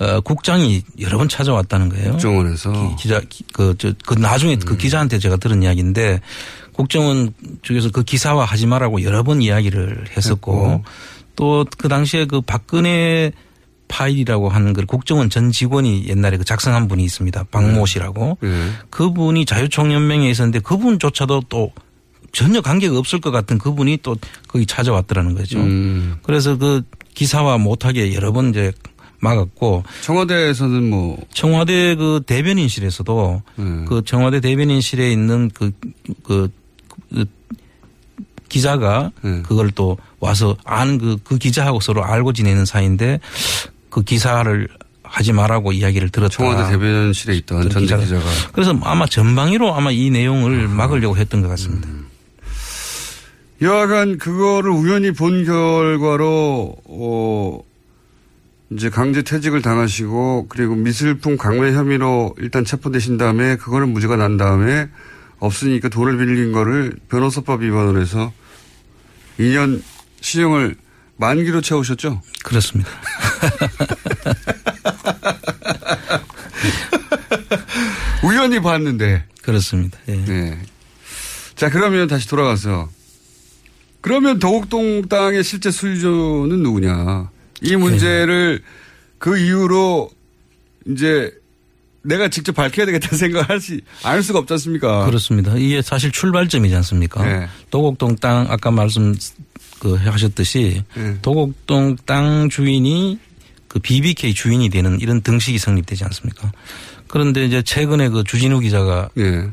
[0.00, 2.12] 어, 국장이 여러 번 찾아왔다는 거예요.
[2.12, 6.20] 국정원에서 기자 기- 그, 저, 그 나중에 그 기자한테 제가 들은 이야기인데
[6.72, 10.84] 국정원 쪽에서 그 기사화 하지 말라고 여러 번 이야기를 했었고
[11.38, 13.30] 또 그 당시에 그 박근혜
[13.86, 17.44] 파일이라고 하는 그 국정원 전 직원이 옛날에 그 작성한 분이 있습니다.
[17.50, 18.36] 박모 씨라고.
[18.42, 18.70] 네.
[18.90, 21.72] 그분이 자유총연맹에 있었는데 그분조차도 또
[22.32, 24.16] 전혀 관계가 없을 것 같은 그분이 또
[24.48, 25.58] 거기 찾아왔더라는 거죠.
[25.58, 26.16] 음.
[26.22, 26.82] 그래서 그
[27.14, 28.72] 기사화 못하게 여러 번 이제
[29.20, 33.86] 막았고 청와대에서는 뭐 청와대 그 대변인실에서도 음.
[33.88, 35.72] 그 청와대 대변인실에 있는 그,
[36.22, 36.50] 그,
[37.10, 37.24] 그
[38.48, 39.42] 기자가 네.
[39.42, 43.20] 그걸 또 와서 아는 그, 그 기자하고 서로 알고 지내는 사이인데
[43.90, 44.68] 그 기사를
[45.02, 46.34] 하지 말라고 이야기를 들었다.
[46.34, 48.02] 청와대 대변실에 있던 전 기자가.
[48.02, 48.24] 기자가.
[48.52, 51.88] 그래서 아마 전방위로 아마 이 내용을 막으려고 했던 것 같습니다.
[53.60, 57.60] 여하간 그거를 우연히 본 결과로 어
[58.70, 64.88] 이제 강제 퇴직을 당하시고 그리고 미술품 강매 혐의로 일단 체포되신 다음에 그거는 무죄가 난 다음에
[65.38, 68.32] 없으니까 돈을 빌린 거를 변호사법 위반으로 해서
[69.38, 69.82] 2년
[70.20, 70.76] 시형을
[71.16, 72.22] 만기로 채우셨죠?
[72.44, 72.90] 그렇습니다.
[78.22, 79.24] 우연히 봤는데.
[79.42, 79.98] 그렇습니다.
[80.08, 80.14] 예.
[80.16, 80.58] 네.
[81.54, 82.88] 자, 그러면 다시 돌아가서.
[84.00, 87.30] 그러면 도곡동 땅의 실제 수유주는 누구냐.
[87.62, 88.62] 이 문제를
[89.18, 90.10] 그 이후로
[90.86, 91.32] 이제
[92.02, 95.04] 내가 직접 밝혀야 되겠다는 생각을 할수 알 수가 없지 않습니까?
[95.06, 95.54] 그렇습니다.
[95.56, 97.24] 이게 사실 출발점이지 않습니까?
[97.24, 97.48] 네.
[97.70, 99.14] 도곡동 땅 아까 말씀
[99.78, 101.18] 그 하셨듯이 네.
[101.22, 103.18] 도곡동 땅 주인이
[103.68, 106.50] 그 BBK 주인이 되는 이런 등식이 성립되지 않습니까?
[107.06, 109.48] 그런데 이제 최근에 그 주진우 기자가 예.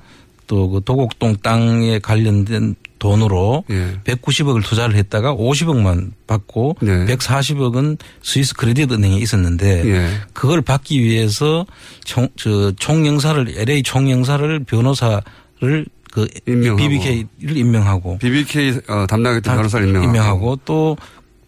[0.48, 4.00] 또그 도곡동 땅에 관련된 돈으로 예.
[4.04, 7.06] 190억을 투자를 했다가 50억만 받고 네.
[7.06, 10.10] 140억은 스위스 크레딧 은행에 있었는데 예.
[10.34, 11.66] 그걸 받기 위해서
[12.04, 15.86] 총, 저 총영사를 LA 총영사를 변호사를
[16.16, 16.78] 그 임명하고.
[16.78, 20.08] BBK를 임명하고 BBK 어, 담당했던 변호사를 임명하고.
[20.10, 20.96] 임명하고 또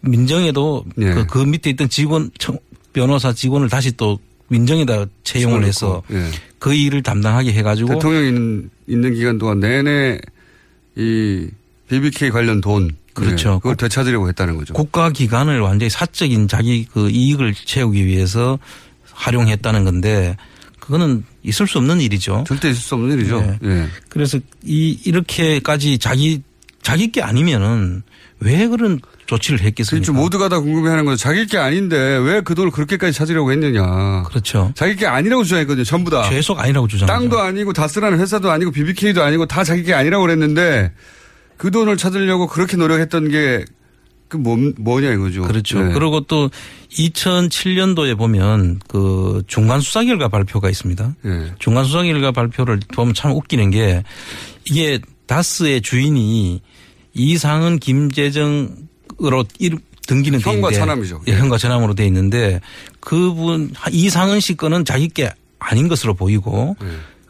[0.02, 1.10] 민정에도 예.
[1.14, 2.58] 그, 그 밑에 있던 직원 청-
[2.92, 6.22] 변호사 직원을 다시 또 민정에다 채용을 해서 예.
[6.58, 10.18] 그 일을 담당하게 해가지고 대통령이 있는, 있는 기간 동안 내내
[10.96, 11.48] 이
[11.88, 12.94] BBK 관련 돈.
[13.14, 13.54] 그렇죠.
[13.54, 14.74] 예, 그걸 되찾으려고 했다는 거죠.
[14.74, 18.58] 국가 기관을 완전히 사적인 자기 그 이익을 채우기 위해서
[19.12, 20.36] 활용했다는 건데
[20.88, 22.44] 그거는 있을 수 없는 일이죠.
[22.48, 23.40] 절대 있을 수 없는 일이죠.
[23.42, 23.58] 네.
[23.62, 23.88] 예.
[24.08, 26.40] 그래서 이 이렇게까지 자기
[26.80, 28.02] 자기 게 아니면은
[28.40, 30.06] 왜 그런 조치를 했겠습니까?
[30.06, 30.18] 그렇죠.
[30.18, 31.18] 모두가 다 궁금해하는 거죠.
[31.18, 34.22] 자기 게 아닌데 왜 그 돈을 그렇게까지 찾으려고 했느냐.
[34.22, 34.72] 그렇죠.
[34.74, 35.84] 자기 게 아니라고 주장했거든요.
[35.84, 36.26] 전부 다.
[36.30, 37.12] 죄속 아니라고 주장하죠.
[37.12, 40.92] 땅도 아니고 다스라는 회사도 아니고 BBK도 아니고 다 자기 게 아니라고 그랬는데
[41.58, 43.66] 그 돈을 찾으려고 그렇게 노력했던 게
[44.28, 45.42] 그 뭐, 뭐냐 이거죠.
[45.42, 45.82] 그렇죠.
[45.82, 45.92] 네.
[45.92, 46.50] 그리고 또
[46.90, 51.14] 2007년도에 보면 그 중간 수사 결과 발표가 있습니다.
[51.22, 51.52] 네.
[51.58, 54.04] 중간 수사 결과 발표를 보면 참 웃기는 게
[54.66, 56.60] 이게 다스의 주인이
[57.14, 59.44] 이상은 김재정으로
[60.06, 61.22] 등기는 돼 형과 있는데 차남이죠.
[61.28, 62.60] 예, 형과 차남으로 돼 있는데
[63.00, 66.88] 그분 이상은 씨 거는 자기 게 아닌 것으로 보이고 네.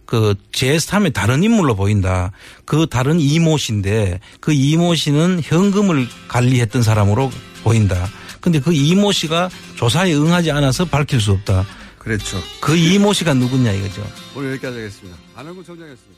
[0.08, 2.32] 그 제3의 다른 인물로 보인다.
[2.64, 7.30] 그 다른 이모 씨인데 그 이모 씨는 현금을 관리했던 사람으로
[7.62, 8.08] 보인다.
[8.40, 11.66] 근데 그 이모 씨가 조사에 응하지 않아서 밝힐 수 없다.
[11.98, 12.42] 그렇죠.
[12.58, 14.02] 그 이모 씨가 누구냐 이거죠.
[14.34, 15.18] 오늘 여기까지 하겠습니다.
[15.36, 16.17] 안원구 청장이었습니다.